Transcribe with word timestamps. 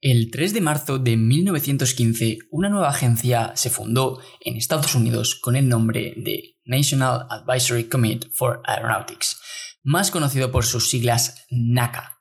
El 0.00 0.30
3 0.30 0.54
de 0.54 0.60
marzo 0.60 0.98
de 1.00 1.16
1915, 1.16 2.38
una 2.52 2.68
nueva 2.68 2.90
agencia 2.90 3.50
se 3.56 3.68
fundó 3.68 4.20
en 4.40 4.54
Estados 4.54 4.94
Unidos 4.94 5.34
con 5.34 5.56
el 5.56 5.68
nombre 5.68 6.14
de 6.16 6.56
National 6.64 7.26
Advisory 7.28 7.88
Committee 7.88 8.30
for 8.32 8.62
Aeronautics, 8.64 9.40
más 9.82 10.12
conocido 10.12 10.52
por 10.52 10.64
sus 10.64 10.88
siglas 10.88 11.46
NACA, 11.50 12.20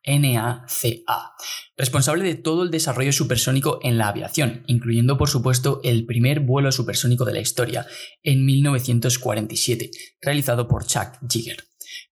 responsable 1.77 2.23
de 2.23 2.33
todo 2.33 2.63
el 2.63 2.71
desarrollo 2.71 3.13
supersónico 3.13 3.77
en 3.83 3.99
la 3.99 4.07
aviación, 4.07 4.63
incluyendo 4.65 5.19
por 5.19 5.29
supuesto 5.29 5.79
el 5.83 6.07
primer 6.07 6.39
vuelo 6.39 6.71
supersónico 6.71 7.25
de 7.25 7.33
la 7.33 7.41
historia, 7.41 7.85
en 8.23 8.43
1947, 8.43 9.91
realizado 10.19 10.67
por 10.67 10.87
Chuck 10.87 11.19
Yeager. 11.29 11.63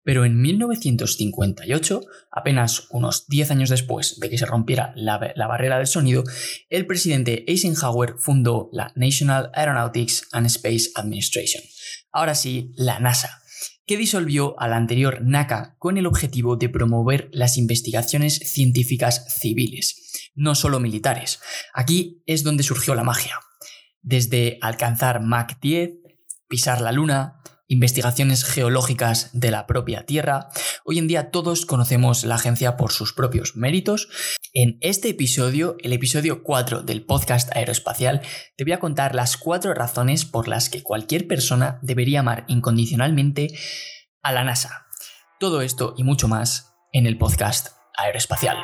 Pero 0.05 0.23
en 0.23 0.39
1958, 0.39 2.01
apenas 2.31 2.87
unos 2.91 3.25
10 3.27 3.49
años 3.49 3.69
después 3.69 4.19
de 4.19 4.29
que 4.29 4.37
se 4.37 4.45
rompiera 4.45 4.93
la, 4.95 5.17
barrera 5.47 5.79
del 5.79 5.87
sonido, 5.87 6.23
el 6.69 6.85
presidente 6.85 7.43
Eisenhower 7.47 8.13
fundó 8.19 8.69
la 8.71 8.93
National 8.95 9.49
Aeronautics 9.55 10.27
and 10.31 10.45
Space 10.45 10.91
Administration, 10.93 11.63
ahora 12.11 12.35
sí, 12.35 12.71
la 12.75 12.99
NASA, 12.99 13.41
que 13.87 13.97
disolvió 13.97 14.59
a 14.59 14.67
la 14.67 14.77
anterior 14.77 15.23
NACA 15.23 15.75
con 15.79 15.97
el 15.97 16.05
objetivo 16.05 16.55
de 16.55 16.69
promover 16.69 17.29
las 17.31 17.57
investigaciones 17.57 18.35
científicas 18.35 19.25
civiles, 19.39 20.29
no 20.35 20.53
solo 20.53 20.79
militares. 20.79 21.39
Aquí 21.73 22.21
es 22.27 22.43
donde 22.43 22.61
surgió 22.61 22.93
la 22.93 23.03
magia. 23.03 23.39
Desde 24.03 24.59
alcanzar 24.61 25.21
Mach 25.21 25.59
10, 25.59 25.93
pisar 26.47 26.81
la 26.81 26.91
Luna, 26.91 27.41
investigaciones 27.67 28.43
geológicas 28.43 29.29
de 29.33 29.51
la 29.51 29.67
propia 29.67 30.05
Tierra. 30.05 30.49
Hoy 30.83 30.99
en 30.99 31.07
día 31.07 31.31
todos 31.31 31.65
conocemos 31.65 32.23
la 32.23 32.35
agencia 32.35 32.77
por 32.77 32.91
sus 32.91 33.13
propios 33.13 33.55
méritos. 33.55 34.09
En 34.53 34.77
este 34.81 35.09
episodio, 35.09 35.75
el 35.79 35.93
episodio 35.93 36.43
4 36.43 36.83
del 36.83 37.03
podcast 37.03 37.55
aeroespacial, 37.55 38.21
te 38.55 38.63
voy 38.63 38.73
a 38.73 38.79
contar 38.79 39.15
las 39.15 39.37
cuatro 39.37 39.73
razones 39.73 40.25
por 40.25 40.47
las 40.47 40.69
que 40.69 40.83
cualquier 40.83 41.27
persona 41.27 41.79
debería 41.81 42.21
amar 42.21 42.45
incondicionalmente 42.47 43.57
a 44.21 44.31
la 44.31 44.43
NASA. 44.43 44.87
Todo 45.39 45.61
esto 45.61 45.93
y 45.97 46.03
mucho 46.03 46.27
más 46.27 46.73
en 46.93 47.05
el 47.05 47.17
podcast 47.17 47.75
aeroespacial. 47.97 48.57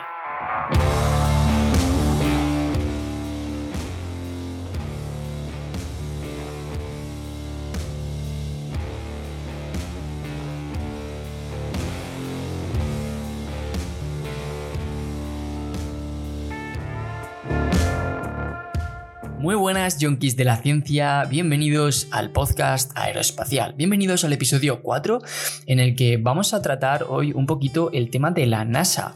Muy 19.42 19.56
buenas, 19.56 19.98
junkies 20.00 20.38
de 20.38 20.46
la 20.46 20.62
ciencia, 20.62 21.26
bienvenidos 21.26 22.08
al 22.12 22.32
podcast 22.32 22.92
aeroespacial. 22.94 23.74
Bienvenidos 23.74 24.24
al 24.24 24.34
episodio 24.34 24.84
4, 24.84 25.20
en 25.66 25.80
el 25.80 25.96
que 25.96 26.18
vamos 26.18 26.54
a 26.54 26.62
tratar 26.62 27.08
hoy 27.10 27.32
un 27.34 27.48
poquito 27.48 27.90
el 27.92 28.12
tema 28.12 28.30
de 28.30 28.46
la 28.46 28.66
NASA 28.66 29.16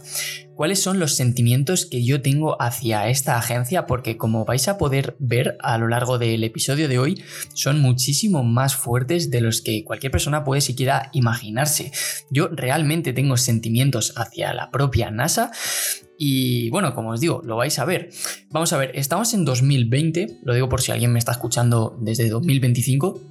cuáles 0.56 0.82
son 0.82 1.00
los 1.00 1.16
sentimientos 1.16 1.86
que 1.86 2.04
yo 2.04 2.22
tengo 2.22 2.60
hacia 2.62 3.08
esta 3.10 3.38
agencia, 3.38 3.86
porque 3.86 4.18
como 4.18 4.46
vais 4.46 4.68
a 4.68 4.78
poder 4.78 5.16
ver 5.20 5.58
a 5.62 5.78
lo 5.78 5.88
largo 5.88 6.18
del 6.18 6.44
episodio 6.44 6.88
de 6.88 6.98
hoy, 6.98 7.24
son 7.54 7.82
muchísimo 7.82 8.44
más 8.44 8.76
fuertes 8.76 9.30
de 9.30 9.42
los 9.42 9.62
que 9.62 9.84
cualquier 9.84 10.12
persona 10.12 10.44
puede 10.44 10.62
siquiera 10.62 11.10
imaginarse. 11.14 11.92
Yo 12.32 12.48
realmente 12.48 13.14
tengo 13.14 13.38
sentimientos 13.38 14.14
hacia 14.16 14.54
la 14.54 14.72
propia 14.72 15.12
NASA 15.12 15.52
y 16.18 16.70
bueno, 16.70 16.94
como 16.94 17.12
os 17.12 17.20
digo, 17.20 17.42
lo 17.44 17.56
vais 17.56 17.78
a 17.80 17.86
ver. 17.86 18.10
Vamos 18.50 18.74
a 18.74 18.78
ver, 18.78 18.92
estamos 18.96 19.34
en 19.34 19.46
2020, 19.46 20.40
lo 20.44 20.54
digo 20.54 20.70
por 20.70 20.82
si 20.82 20.92
alguien 20.92 21.12
me 21.12 21.20
está 21.20 21.32
escuchando 21.32 21.98
desde 22.02 22.30
2025. 22.30 23.22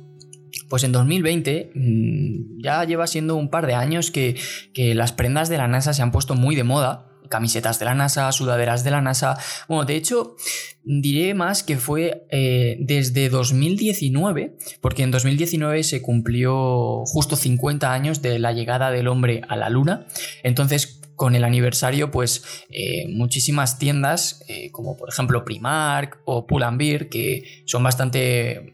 Pues 0.69 0.85
en 0.85 0.93
2020 0.93 1.73
mm, 1.75 2.63
ya 2.63 2.85
lleva 2.85 3.07
siendo 3.07 3.37
un 3.37 3.51
par 3.51 3.67
de 3.67 3.75
años 3.75 4.11
que, 4.11 4.37
que 4.73 4.95
las 4.95 5.13
prendas 5.13 5.49
de 5.49 5.59
la 5.59 5.69
NASA 5.69 5.93
se 5.93 6.03
han 6.03 6.13
puesto 6.13 6.35
muy 6.35 6.55
de 6.55 6.65
moda 6.65 7.11
camisetas 7.29 7.79
de 7.79 7.85
la 7.87 7.95
NASA, 7.95 8.31
sudaderas 8.33 8.85
de 8.85 8.91
la 8.91 9.01
NASA. 9.01 9.37
Bueno, 9.69 9.85
de 9.85 9.97
hecho, 9.97 10.37
diré 10.85 11.35
más 11.35 11.63
que 11.63 11.77
fue 11.77 12.27
eh, 12.31 12.77
desde 12.81 13.29
2019, 13.29 14.57
porque 14.81 15.03
en 15.03 15.11
2019 15.11 15.83
se 15.83 16.03
cumplió 16.03 17.05
justo 17.07 17.37
50 17.37 17.93
años 17.93 18.23
de 18.23 18.39
la 18.39 18.53
llegada 18.53 18.91
del 18.91 19.09
hombre 19.09 19.43
a 19.49 19.57
la 19.57 19.69
Luna. 19.71 20.07
Entonces, 20.43 21.01
con 21.17 21.35
el 21.35 21.45
aniversario, 21.45 22.11
pues 22.11 22.45
eh, 22.71 23.07
muchísimas 23.09 23.79
tiendas, 23.79 24.43
eh, 24.49 24.71
como 24.71 24.97
por 24.97 25.09
ejemplo 25.09 25.45
Primark 25.45 26.21
o 26.25 26.47
Pull&Bear, 26.47 27.09
que 27.09 27.63
son 27.67 27.83
bastante 27.83 28.73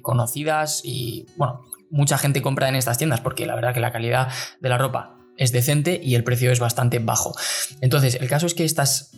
conocidas 0.00 0.82
y, 0.84 1.26
bueno, 1.36 1.62
mucha 1.90 2.18
gente 2.18 2.40
compra 2.40 2.68
en 2.68 2.76
estas 2.76 2.98
tiendas 2.98 3.20
porque 3.20 3.46
la 3.46 3.56
verdad 3.56 3.74
que 3.74 3.80
la 3.80 3.90
calidad 3.90 4.28
de 4.60 4.68
la 4.68 4.78
ropa 4.78 5.18
es 5.36 5.50
decente 5.50 6.00
y 6.00 6.14
el 6.14 6.22
precio 6.22 6.52
es 6.52 6.60
bastante 6.60 7.00
bajo. 7.00 7.34
Entonces, 7.80 8.16
el 8.20 8.28
caso 8.28 8.46
es 8.46 8.54
que 8.54 8.64
estas 8.64 9.10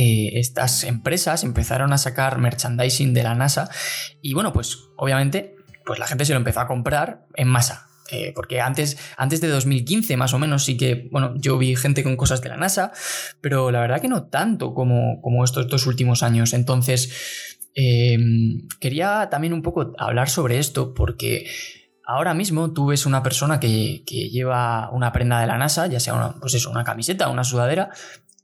eh, 0.00 0.38
estas 0.38 0.84
empresas 0.84 1.42
empezaron 1.42 1.92
a 1.92 1.98
sacar 1.98 2.38
merchandising 2.38 3.14
de 3.14 3.24
la 3.24 3.34
NASA 3.34 3.68
y 4.22 4.32
bueno, 4.32 4.52
pues 4.52 4.78
obviamente 4.96 5.56
pues 5.84 5.98
la 5.98 6.06
gente 6.06 6.24
se 6.24 6.34
lo 6.34 6.38
empezó 6.38 6.60
a 6.60 6.68
comprar 6.68 7.26
en 7.34 7.48
masa. 7.48 7.87
Eh, 8.10 8.32
porque 8.34 8.60
antes, 8.60 8.96
antes 9.16 9.40
de 9.40 9.48
2015 9.48 10.16
más 10.16 10.32
o 10.32 10.38
menos 10.38 10.64
sí 10.64 10.76
que, 10.76 11.08
bueno, 11.12 11.34
yo 11.36 11.58
vi 11.58 11.76
gente 11.76 12.02
con 12.02 12.16
cosas 12.16 12.40
de 12.40 12.48
la 12.48 12.56
NASA, 12.56 12.92
pero 13.40 13.70
la 13.70 13.80
verdad 13.80 14.00
que 14.00 14.08
no 14.08 14.24
tanto 14.24 14.72
como, 14.74 15.20
como 15.20 15.44
estos 15.44 15.68
dos 15.68 15.86
últimos 15.86 16.22
años. 16.22 16.54
Entonces, 16.54 17.10
em, 17.74 18.66
quería 18.80 19.28
también 19.30 19.52
un 19.52 19.62
poco 19.62 19.92
hablar 19.98 20.30
sobre 20.30 20.58
esto 20.58 20.94
porque 20.94 21.46
Ahora 22.10 22.32
mismo 22.32 22.72
tú 22.72 22.86
ves 22.86 23.04
una 23.04 23.22
persona 23.22 23.60
que, 23.60 24.02
lleva 24.06 24.88
una 24.92 25.12
prenda 25.12 25.42
de 25.42 25.46
la 25.46 25.58
NASA, 25.58 25.88
ya 25.88 26.00
sea 26.00 26.14
una, 26.14 26.40
pues 26.40 26.54
eso, 26.54 26.70
una 26.70 26.82
camiseta, 26.82 27.28
una 27.28 27.44
sudadera, 27.44 27.90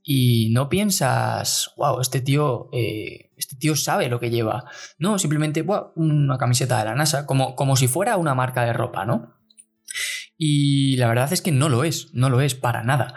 y 0.03 0.51
no 0.51 0.69
piensas, 0.69 1.73
wow, 1.75 1.99
este 1.99 2.21
tío, 2.21 2.69
eh, 2.71 3.31
este 3.37 3.55
tío 3.55 3.75
sabe 3.75 4.07
lo 4.07 4.19
que 4.19 4.29
lleva. 4.29 4.65
No, 4.99 5.17
simplemente, 5.17 5.65
una 5.95 6.37
camiseta 6.37 6.77
de 6.77 6.85
la 6.85 6.93
NASA, 6.93 7.25
como, 7.25 7.55
como 7.55 7.75
si 7.75 7.87
fuera 7.87 8.17
una 8.17 8.35
marca 8.35 8.63
de 8.63 8.71
ropa, 8.71 9.03
¿no? 9.03 9.34
Y 10.37 10.97
la 10.97 11.07
verdad 11.07 11.31
es 11.31 11.41
que 11.41 11.51
no 11.51 11.69
lo 11.69 11.83
es, 11.83 12.13
no 12.13 12.29
lo 12.29 12.41
es 12.41 12.55
para 12.55 12.83
nada. 12.83 13.15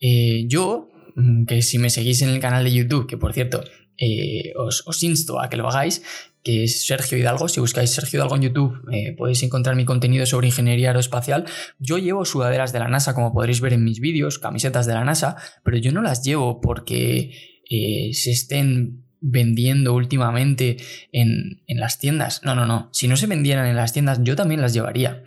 Eh, 0.00 0.44
yo, 0.48 0.90
mm, 1.16 1.44
que 1.44 1.62
si 1.62 1.78
me 1.78 1.90
seguís 1.90 2.22
en 2.22 2.30
el 2.30 2.40
canal 2.40 2.64
de 2.64 2.72
YouTube, 2.72 3.06
que 3.06 3.16
por 3.16 3.32
cierto, 3.32 3.64
eh, 3.98 4.52
os, 4.56 5.02
insto 5.02 5.40
a 5.40 5.48
que 5.48 5.56
lo 5.56 5.68
hagáis, 5.68 6.02
que 6.42 6.64
es 6.64 6.86
Sergio 6.86 7.16
Hidalgo. 7.16 7.48
Si 7.48 7.60
buscáis 7.60 7.90
Sergio 7.90 8.18
Hidalgo 8.18 8.36
en 8.36 8.42
YouTube 8.42 8.80
eh, 8.92 9.14
podéis 9.16 9.42
encontrar 9.44 9.76
mi 9.76 9.84
contenido 9.84 10.26
sobre 10.26 10.48
ingeniería 10.48 10.88
aeroespacial. 10.88 11.44
Yo 11.78 11.98
llevo 11.98 12.24
sudaderas 12.24 12.72
de 12.72 12.80
la 12.80 12.88
NASA, 12.88 13.14
como 13.14 13.32
podréis 13.32 13.60
ver 13.60 13.74
en 13.74 13.84
mis 13.84 14.00
vídeos, 14.00 14.38
camisetas 14.38 14.86
de 14.86 14.94
la 14.94 15.04
NASA, 15.04 15.36
pero 15.62 15.76
yo 15.76 15.92
no 15.92 16.02
las 16.02 16.22
llevo 16.24 16.60
porque 16.60 17.30
se 18.12 18.30
estén 18.30 19.02
vendiendo 19.22 19.94
últimamente 19.94 20.76
en, 21.12 21.62
las 21.68 21.98
tiendas. 21.98 22.42
No, 22.44 22.54
no, 22.54 22.66
no. 22.66 22.90
Si 22.92 23.08
no 23.08 23.16
se 23.16 23.28
vendieran 23.28 23.66
en 23.66 23.76
las 23.76 23.92
tiendas, 23.92 24.18
yo 24.22 24.36
también 24.36 24.60
las 24.60 24.74
llevaría. 24.74 25.22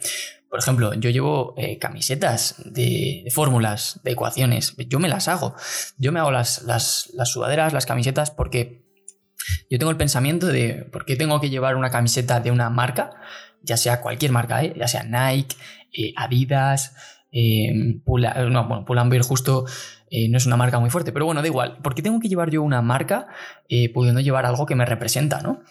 Por 0.56 0.62
ejemplo, 0.62 0.94
yo 0.94 1.10
llevo 1.10 1.54
eh, 1.58 1.80
camisetas 1.80 2.56
de, 2.64 3.26
fórmulas, 3.30 4.00
de 4.06 4.12
ecuaciones. 4.14 4.74
Yo 4.88 5.00
me 5.02 5.10
las 5.10 5.28
hago. 5.28 5.54
Yo 5.98 6.14
me 6.14 6.22
hago 6.22 6.32
las, 6.32 6.62
las, 6.62 7.12
sudaderas, 7.26 7.74
las 7.74 7.86
camisetas, 7.86 8.32
porque 8.32 8.86
yo 9.70 9.78
tengo 9.78 9.92
el 9.92 9.98
pensamiento 9.98 10.48
de 10.48 10.88
por 10.94 11.04
qué 11.04 11.18
tengo 11.18 11.42
que 11.42 11.50
llevar 11.50 11.76
una 11.76 11.90
camiseta 11.90 12.40
de 12.40 12.52
una 12.52 12.70
marca, 12.70 13.12
ya 13.64 13.76
sea 13.76 14.00
cualquier 14.00 14.32
marca, 14.32 14.64
¿eh? 14.64 14.74
ya 14.78 14.88
sea 14.88 15.04
Nike, 15.04 15.58
eh, 15.92 16.14
Adidas, 16.16 16.96
eh, 17.34 17.74
no, 17.74 18.66
bueno, 18.70 18.86
Pull&Bear 18.86 19.24
justo 19.24 19.66
no 20.30 20.38
es 20.38 20.46
una 20.46 20.56
marca 20.56 20.80
muy 20.80 20.90
fuerte, 20.90 21.12
pero 21.12 21.26
bueno, 21.26 21.42
da 21.42 21.48
igual. 21.48 21.80
¿Por 21.80 21.96
qué 21.96 22.02
tengo 22.02 22.22
que 22.22 22.30
llevar 22.30 22.50
yo 22.50 22.64
una 22.64 22.82
marca 22.82 23.28
pudiendo 23.94 24.22
llevar 24.22 24.46
algo 24.46 24.66
que 24.66 24.76
me 24.76 24.86
representa, 24.86 25.42
no? 25.42 25.64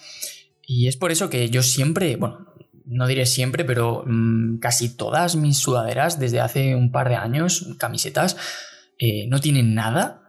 Y 0.60 0.88
es 0.88 0.98
por 0.98 1.10
eso 1.10 1.30
que 1.30 1.48
yo 1.48 1.62
siempre, 1.62 2.16
bueno, 2.16 2.53
no 2.84 3.06
diré 3.06 3.26
siempre, 3.26 3.64
pero 3.64 4.04
mm, 4.06 4.58
casi 4.58 4.96
todas 4.96 5.36
mis 5.36 5.58
sudaderas 5.58 6.18
desde 6.18 6.40
hace 6.40 6.74
un 6.74 6.92
par 6.92 7.08
de 7.08 7.16
años, 7.16 7.74
camisetas, 7.78 8.36
no 9.28 9.40
tienen 9.40 9.74
nada 9.74 10.24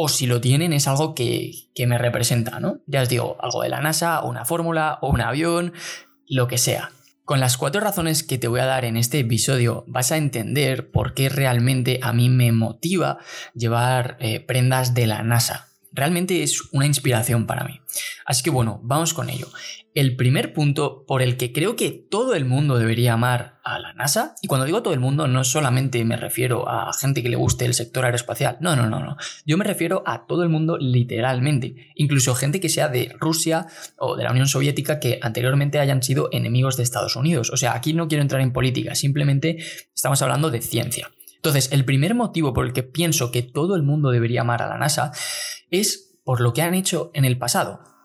o 0.00 0.08
si 0.08 0.28
lo 0.28 0.40
tienen 0.40 0.72
es 0.72 0.86
algo 0.86 1.12
que, 1.12 1.70
me 1.84 1.98
representa, 1.98 2.60
¿no? 2.60 2.82
Ya 2.86 3.02
os 3.02 3.08
digo, 3.08 3.36
algo 3.40 3.62
de 3.62 3.68
la 3.68 3.80
NASA, 3.80 4.20
o 4.20 4.28
una 4.28 4.44
fórmula, 4.44 5.00
o 5.02 5.10
un 5.10 5.20
avión, 5.20 5.72
lo 6.28 6.46
que 6.46 6.56
sea. 6.56 6.92
Con 7.24 7.40
las 7.40 7.56
cuatro 7.56 7.80
razones 7.80 8.22
que 8.22 8.38
te 8.38 8.46
voy 8.46 8.60
a 8.60 8.66
dar 8.66 8.84
en 8.84 8.96
este 8.96 9.18
episodio 9.18 9.84
vas 9.88 10.12
a 10.12 10.16
entender 10.16 10.92
por 10.92 11.14
qué 11.14 11.28
realmente 11.28 11.98
a 12.00 12.12
mí 12.12 12.28
me 12.30 12.52
motiva 12.52 13.18
llevar 13.56 14.16
eh, 14.20 14.38
prendas 14.38 14.94
de 14.94 15.08
la 15.08 15.24
NASA. 15.24 15.66
realmente 15.90 16.44
es 16.44 16.62
una 16.70 16.86
inspiración 16.86 17.48
para 17.48 17.64
mí. 17.64 17.80
Así 18.24 18.44
que 18.44 18.50
bueno, 18.50 18.78
vamos 18.84 19.14
con 19.14 19.28
ello. 19.30 19.48
El 19.98 20.14
primer 20.14 20.52
punto 20.52 21.04
por 21.08 21.22
el 21.22 21.36
que 21.36 21.52
creo 21.52 21.74
que 21.74 21.90
todo 21.90 22.36
el 22.36 22.44
mundo 22.44 22.78
debería 22.78 23.14
amar 23.14 23.58
a 23.64 23.80
la 23.80 23.94
NASA, 23.94 24.36
y 24.42 24.46
cuando 24.46 24.64
digo 24.64 24.80
todo 24.80 24.94
el 24.94 25.00
mundo 25.00 25.26
no 25.26 25.42
solamente 25.42 26.04
me 26.04 26.16
refiero 26.16 26.68
a 26.68 26.92
gente 26.92 27.20
que 27.20 27.28
le 27.28 27.34
guste 27.34 27.64
el 27.64 27.74
sector 27.74 28.04
aeroespacial, 28.04 28.58
no, 28.60 28.76
no, 28.76 28.88
no, 28.88 29.00
no, 29.00 29.16
yo 29.44 29.58
me 29.58 29.64
refiero 29.64 30.04
a 30.06 30.24
todo 30.28 30.44
el 30.44 30.50
mundo 30.50 30.78
literalmente, 30.78 31.90
incluso 31.96 32.36
gente 32.36 32.60
que 32.60 32.68
sea 32.68 32.86
de 32.86 33.12
Rusia 33.18 33.66
o 33.96 34.14
de 34.14 34.22
la 34.22 34.30
Unión 34.30 34.46
Soviética 34.46 35.00
que 35.00 35.18
anteriormente 35.20 35.80
hayan 35.80 36.00
sido 36.00 36.28
enemigos 36.30 36.76
de 36.76 36.84
Estados 36.84 37.16
Unidos. 37.16 37.50
O 37.50 37.56
sea, 37.56 37.74
aquí 37.74 37.92
no 37.92 38.06
quiero 38.06 38.22
entrar 38.22 38.40
en 38.40 38.52
política, 38.52 38.94
simplemente 38.94 39.58
estamos 39.92 40.22
hablando 40.22 40.52
de 40.52 40.62
ciencia. 40.62 41.10
Entonces, 41.34 41.72
el 41.72 41.84
primer 41.84 42.14
motivo 42.14 42.52
por 42.52 42.66
el 42.66 42.72
que 42.72 42.84
pienso 42.84 43.32
que 43.32 43.42
todo 43.42 43.74
el 43.74 43.82
mundo 43.82 44.10
debería 44.10 44.42
amar 44.42 44.62
a 44.62 44.68
la 44.68 44.78
NASA 44.78 45.10
es 45.72 46.20
por 46.22 46.40
lo 46.40 46.52
que 46.52 46.62
han 46.62 46.74
hecho 46.74 47.10
en 47.14 47.24
el 47.24 47.36
pasado. 47.36 47.97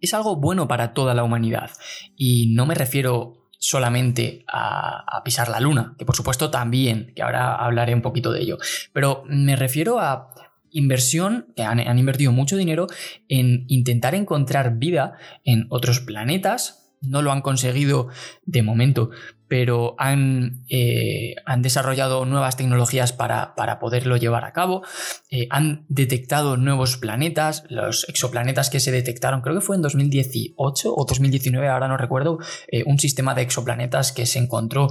Es 0.00 0.14
algo 0.14 0.36
bueno 0.36 0.68
para 0.68 0.94
toda 0.94 1.14
la 1.14 1.24
humanidad. 1.24 1.70
Y 2.16 2.52
no 2.54 2.66
me 2.66 2.74
refiero 2.74 3.38
solamente 3.58 4.44
a, 4.46 5.22
pisar 5.24 5.48
la 5.48 5.60
luna, 5.60 5.94
que 5.98 6.06
por 6.06 6.16
supuesto 6.16 6.50
también, 6.50 7.12
que 7.14 7.22
ahora 7.22 7.56
hablaré 7.56 7.92
un 7.94 8.02
poquito 8.02 8.30
de 8.32 8.40
ello, 8.40 8.58
pero 8.92 9.24
me 9.26 9.56
refiero 9.56 9.98
a 9.98 10.30
inversión, 10.70 11.52
que 11.56 11.62
han, 11.62 11.80
han 11.80 11.98
invertido 11.98 12.30
mucho 12.30 12.56
dinero 12.56 12.86
en 13.28 13.64
intentar 13.68 14.14
encontrar 14.14 14.78
vida 14.78 15.14
en 15.44 15.66
otros 15.70 16.00
planetas, 16.00 16.87
no 17.00 17.22
lo 17.22 17.32
han 17.32 17.42
conseguido 17.42 18.08
de 18.44 18.62
momento, 18.62 19.10
pero 19.48 19.94
han, 19.98 20.64
eh, 20.68 21.34
han 21.46 21.62
desarrollado 21.62 22.24
nuevas 22.26 22.56
tecnologías 22.56 23.12
para, 23.12 23.54
poderlo 23.80 24.16
llevar 24.16 24.44
a 24.44 24.52
cabo. 24.52 24.82
Eh, 25.30 25.48
han 25.50 25.86
detectado 25.88 26.56
nuevos 26.56 26.98
planetas, 26.98 27.64
los 27.68 28.08
exoplanetas 28.08 28.70
que 28.70 28.80
se 28.80 28.92
detectaron, 28.92 29.40
creo 29.40 29.56
que 29.56 29.62
fue 29.62 29.76
en 29.76 29.82
2018 29.82 30.94
o 30.94 31.04
2019, 31.06 31.68
ahora 31.68 31.88
no 31.88 31.96
recuerdo, 31.96 32.38
eh, 32.70 32.84
un 32.86 32.98
sistema 32.98 33.34
de 33.34 33.42
exoplanetas 33.42 34.12
que 34.12 34.26
se 34.26 34.38
encontró 34.38 34.88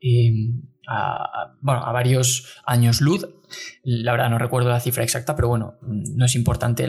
em, 0.00 0.62
a, 0.86 1.54
bueno, 1.60 1.84
a 1.84 1.92
varios 1.92 2.46
años 2.64 3.02
luz. 3.02 3.28
La 3.82 4.12
verdad 4.12 4.30
no 4.30 4.38
recuerdo 4.38 4.70
la 4.70 4.80
cifra 4.80 5.04
exacta, 5.04 5.36
pero 5.36 5.48
bueno, 5.48 5.74
no 5.82 6.24
es 6.24 6.34
importante, 6.34 6.86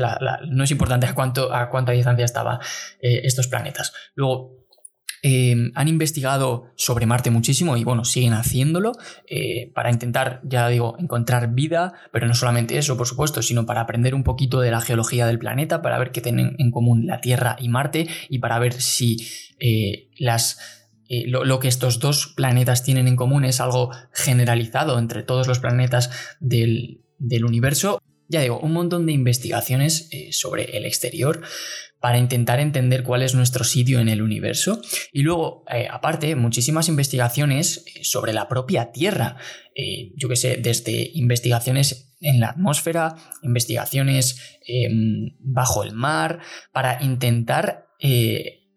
no 0.49 0.63
es 0.63 0.71
importante 0.71 1.05
a, 1.05 1.15
cuánto, 1.15 1.53
a 1.53 1.69
cuánta 1.69 1.93
distancia 1.93 2.25
estaban 2.25 2.59
estos 3.01 3.47
planetas. 3.47 3.93
Luego, 4.15 4.58
Em, 5.21 5.71
han 5.75 5.89
investigado 5.89 6.71
sobre 6.75 7.05
Marte 7.05 7.29
muchísimo 7.29 7.75
y 7.75 7.83
bueno, 7.83 8.05
siguen 8.05 8.33
haciéndolo 8.33 8.93
eh, 9.27 9.69
para 9.75 9.91
intentar, 9.91 10.39
ya 10.43 10.69
digo, 10.69 10.95
encontrar 10.97 11.53
vida, 11.53 11.93
pero 12.13 12.25
no 12.25 12.33
solamente 12.33 12.77
eso, 12.77 12.95
por 12.95 13.05
supuesto, 13.05 13.41
sino 13.41 13.65
para 13.65 13.81
aprender 13.81 14.15
un 14.15 14.23
poquito 14.23 14.61
de 14.61 14.71
la 14.71 14.79
geología 14.79 15.27
del 15.27 15.37
planeta, 15.37 15.81
para 15.81 15.99
ver 15.99 16.11
qué 16.11 16.21
tienen 16.21 16.55
en 16.57 16.71
común 16.71 17.05
la 17.05 17.19
Tierra 17.19 17.57
y 17.59 17.67
Marte 17.67 18.07
y 18.29 18.39
para 18.39 18.59
ver 18.59 18.81
si 18.81 19.27
eh, 19.59 20.09
las 20.17 20.57
eh, 21.09 21.25
lo, 21.27 21.59
que 21.59 21.67
estos 21.67 21.99
dos 21.99 22.27
planetas 22.35 22.83
tienen 22.83 23.07
en 23.07 23.17
común 23.17 23.43
es 23.43 23.59
algo 23.59 23.91
generalizado 24.13 24.99
entre 24.99 25.23
todos 25.23 25.47
los 25.47 25.59
planetas 25.59 26.11
del, 26.39 27.01
universo. 27.43 27.99
Ya 28.29 28.41
digo, 28.41 28.59
un 28.59 28.71
montón 28.71 29.05
de 29.05 29.11
investigaciones 29.11 30.09
sobre 30.31 30.77
el 30.77 30.85
exterior 30.85 31.41
para 31.99 32.17
intentar 32.17 32.59
entender 32.59 33.03
cuál 33.03 33.23
es 33.23 33.35
nuestro 33.35 33.63
sitio 33.63 33.99
en 33.99 34.09
el 34.09 34.21
universo. 34.21 34.81
Y 35.11 35.23
luego, 35.23 35.63
eh, 35.69 35.87
aparte, 35.89 36.35
muchísimas 36.35 36.87
investigaciones 36.87 37.83
eh, 37.85 38.03
sobre 38.03 38.33
la 38.33 38.47
propia 38.47 38.91
Tierra. 38.91 39.37
Eh, 39.75 40.11
yo 40.15 40.29
que 40.29 40.35
sé, 40.35 40.57
desde 40.57 41.11
investigaciones 41.13 42.15
en 42.21 42.39
la 42.39 42.49
atmósfera, 42.49 43.15
investigaciones 43.43 44.59
em, 44.65 45.35
bajo 45.39 45.83
el 45.83 45.93
mar, 45.93 46.39
para 46.71 47.01
intentar 47.03 47.85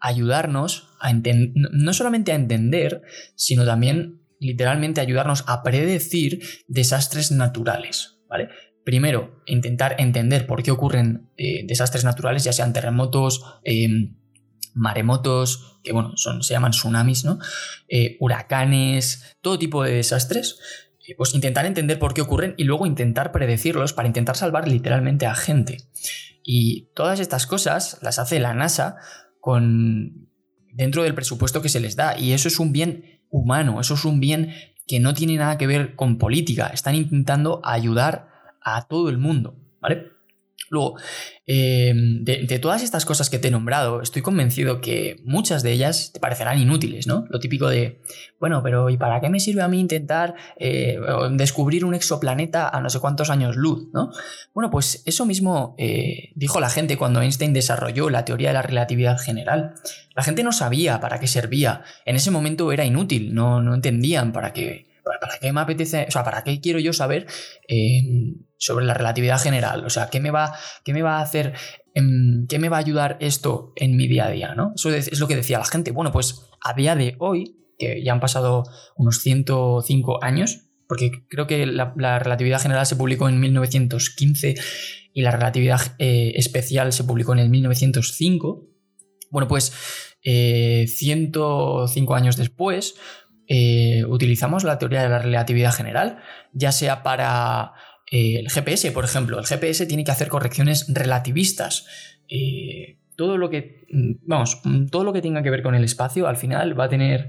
ayudarnos 0.00 0.88
a 1.00 1.12
no 1.12 1.92
solamente 1.92 2.32
a 2.32 2.34
entender, 2.34 3.02
sino 3.36 3.64
también 3.64 4.20
literalmente 4.40 5.00
ayudarnos 5.00 5.44
a 5.46 5.62
predecir 5.62 6.42
desastres 6.66 7.30
naturales. 7.30 8.18
¿Vale? 8.28 8.48
Primero, 8.84 9.42
intentar 9.46 9.96
entender 9.98 10.46
por 10.46 10.62
qué 10.62 10.70
ocurren 10.70 11.30
eh, 11.36 11.64
desastres 11.66 12.04
naturales, 12.04 12.44
ya 12.44 12.52
sean 12.52 12.72
terremotos, 12.72 13.44
em, 13.64 14.16
maremotos, 14.74 15.80
que 15.82 15.92
bueno, 15.92 16.12
son, 16.16 16.42
se 16.42 16.54
llaman 16.54 16.72
tsunamis, 16.72 17.24
¿no? 17.24 17.38
Eh, 17.88 18.16
huracanes, 18.20 19.36
todo 19.40 19.58
tipo 19.58 19.82
de 19.82 19.94
desastres. 19.94 20.58
Eh, 21.06 21.14
pues 21.16 21.34
intentar 21.34 21.66
entender 21.66 21.98
por 21.98 22.14
qué 22.14 22.20
ocurren 22.20 22.54
y 22.56 22.64
luego 22.64 22.86
intentar 22.86 23.32
predecirlos 23.32 23.92
para 23.92 24.06
intentar 24.06 24.36
salvar 24.36 24.68
literalmente 24.68 25.26
a 25.26 25.34
gente. 25.34 25.78
Y 26.44 26.90
todas 26.94 27.20
estas 27.20 27.46
cosas 27.46 27.98
las 28.02 28.18
hace 28.18 28.38
la 28.38 28.54
NASA 28.54 28.96
con 29.40 30.28
dentro 30.72 31.02
del 31.02 31.14
presupuesto 31.14 31.60
que 31.60 31.68
se 31.68 31.80
les 31.80 31.96
da. 31.96 32.18
Y 32.18 32.32
eso 32.32 32.48
es 32.48 32.58
un 32.60 32.72
bien 32.72 33.20
humano, 33.30 33.80
eso 33.80 33.94
es 33.94 34.04
un 34.04 34.20
bien 34.20 34.54
que 34.86 35.00
no 35.00 35.14
tiene 35.14 35.36
nada 35.36 35.58
que 35.58 35.66
ver 35.66 35.94
con 35.96 36.18
política. 36.18 36.68
Están 36.68 36.94
intentando 36.94 37.60
ayudar 37.64 38.31
a 38.64 38.86
todo 38.86 39.08
el 39.08 39.18
mundo, 39.18 39.56
¿vale? 39.80 40.12
Luego, 40.72 40.96
em, 41.44 42.24
de, 42.24 42.58
todas 42.58 42.82
estas 42.82 43.04
cosas 43.04 43.28
que 43.28 43.38
te 43.38 43.48
he 43.48 43.50
nombrado, 43.50 44.00
estoy 44.00 44.22
convencido 44.22 44.80
que 44.80 45.20
muchas 45.22 45.62
de 45.62 45.70
ellas 45.70 46.12
te 46.14 46.18
parecerán 46.18 46.58
inútiles, 46.58 47.06
¿no? 47.06 47.26
Lo 47.28 47.40
típico 47.40 47.68
de, 47.68 48.00
bueno, 48.40 48.62
pero 48.62 48.88
¿y 48.88 48.96
para 48.96 49.20
qué 49.20 49.28
me 49.28 49.38
sirve 49.38 49.60
a 49.60 49.68
mí 49.68 49.78
intentar 49.78 50.34
eh, 50.56 50.98
descubrir 51.32 51.84
un 51.84 51.92
exoplaneta 51.92 52.70
a 52.70 52.80
no 52.80 52.88
sé 52.88 53.00
cuántos 53.00 53.28
años 53.28 53.54
luz, 53.54 53.88
¿no? 53.92 54.12
Bueno, 54.54 54.70
pues 54.70 55.02
eso 55.04 55.26
mismo 55.26 55.74
eh, 55.76 56.30
dijo 56.36 56.58
la 56.58 56.70
gente 56.70 56.96
cuando 56.96 57.20
Einstein 57.20 57.52
desarrolló 57.52 58.08
la 58.08 58.24
teoría 58.24 58.48
de 58.48 58.54
la 58.54 58.62
relatividad 58.62 59.18
general. 59.18 59.74
La 60.16 60.22
gente 60.22 60.42
no 60.42 60.52
sabía 60.52 61.00
para 61.00 61.20
qué 61.20 61.26
servía. 61.26 61.82
En 62.06 62.16
ese 62.16 62.30
momento 62.30 62.72
era 62.72 62.86
inútil, 62.86 63.34
no, 63.34 63.60
no 63.60 63.74
entendían 63.74 64.32
para 64.32 64.54
qué 64.54 64.91
¿para 65.02 65.38
qué 65.40 65.52
me 65.52 65.60
apetece? 65.60 66.06
O 66.08 66.10
sea, 66.10 66.24
¿para 66.24 66.44
qué 66.44 66.60
quiero 66.60 66.78
yo 66.78 66.92
saber 66.92 67.26
eh, 67.68 68.02
sobre 68.56 68.84
la 68.84 68.94
relatividad 68.94 69.40
general? 69.40 69.84
O 69.84 69.90
sea, 69.90 70.08
¿qué 70.08 70.20
me 70.20 70.30
va, 70.30 70.54
qué 70.84 70.92
me 70.92 71.02
va 71.02 71.18
a 71.18 71.22
hacer, 71.22 71.54
em, 71.94 72.46
qué 72.48 72.58
me 72.58 72.68
va 72.68 72.76
a 72.76 72.80
ayudar 72.80 73.16
esto 73.20 73.72
en 73.76 73.96
mi 73.96 74.08
día 74.08 74.26
a 74.26 74.30
día? 74.30 74.54
¿no? 74.54 74.72
Eso 74.74 74.90
es 74.90 75.18
lo 75.18 75.28
que 75.28 75.36
decía 75.36 75.58
la 75.58 75.64
gente. 75.64 75.90
Bueno, 75.90 76.12
pues 76.12 76.48
a 76.62 76.74
día 76.74 76.94
de 76.94 77.16
hoy, 77.18 77.56
que 77.78 78.02
ya 78.04 78.12
han 78.12 78.20
pasado 78.20 78.64
unos 78.96 79.18
105 79.18 80.22
años, 80.22 80.68
porque 80.86 81.24
creo 81.28 81.46
que 81.46 81.64
la, 81.66 82.18
relatividad 82.18 82.60
general 82.60 82.86
se 82.86 82.96
publicó 82.96 83.28
en 83.28 83.40
1915 83.40 84.54
y 85.14 85.22
la 85.22 85.30
relatividad 85.30 85.80
eh, 85.98 86.32
especial 86.36 86.92
se 86.92 87.04
publicó 87.04 87.32
en 87.32 87.38
el 87.38 87.48
1905. 87.48 88.68
Bueno, 89.30 89.48
pues 89.48 89.72
105 90.22 92.14
eh, 92.14 92.16
años 92.16 92.36
después, 92.36 92.94
eh, 93.54 94.06
utilizamos 94.06 94.64
la 94.64 94.78
teoría 94.78 95.02
de 95.02 95.10
la 95.10 95.18
relatividad 95.18 95.74
general, 95.74 96.20
ya 96.54 96.72
sea 96.72 97.02
para 97.02 97.74
eh, 98.10 98.38
el 98.38 98.48
GPS, 98.48 98.92
por 98.92 99.04
ejemplo. 99.04 99.38
El 99.38 99.44
GPS 99.44 99.84
tiene 99.84 100.04
que 100.04 100.10
hacer 100.10 100.28
correcciones 100.28 100.86
relativistas. 100.88 101.86
Eh, 102.30 102.96
todo 103.14 103.36
lo 103.36 103.50
que, 103.50 103.84
mm, 103.90 104.26
vamos, 104.26 104.62
mm, 104.64 104.86
todo 104.86 105.04
lo 105.04 105.12
que 105.12 105.20
tenga 105.20 105.42
que 105.42 105.50
ver 105.50 105.62
con 105.62 105.74
el 105.74 105.84
espacio 105.84 106.28
al 106.28 106.38
final 106.38 106.80
va 106.80 106.84
a 106.84 106.88
tener 106.88 107.28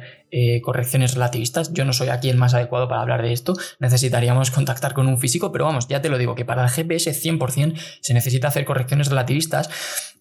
correcciones 0.63 1.13
relativistas. 1.13 1.74
Yo 1.74 1.84
no 1.84 1.92
soy 1.92 2.08
aquí 2.08 2.30
el 2.30 2.38
más 2.38 2.53
adecuado 2.53 2.88
para 2.88 3.01
hablar 3.01 3.22
de 3.22 3.34
esto, 3.34 3.53
necesitaríamos 3.80 4.50
contactar 4.50 4.94
con 4.94 5.08
un 5.08 5.20
físico, 5.20 5.51
pero 5.51 5.65
vamos, 5.65 5.89
ya 5.89 6.01
te 6.01 6.10
lo 6.10 6.18
digo, 6.18 6.36
que 6.36 6.46
para 6.46 6.63
el 6.63 6.70
GPS 6.70 7.12
100% 7.12 7.75
se 8.01 8.13
necesita 8.13 8.48
hacer 8.48 8.65
correcciones 8.65 9.10
relativistas 9.10 9.70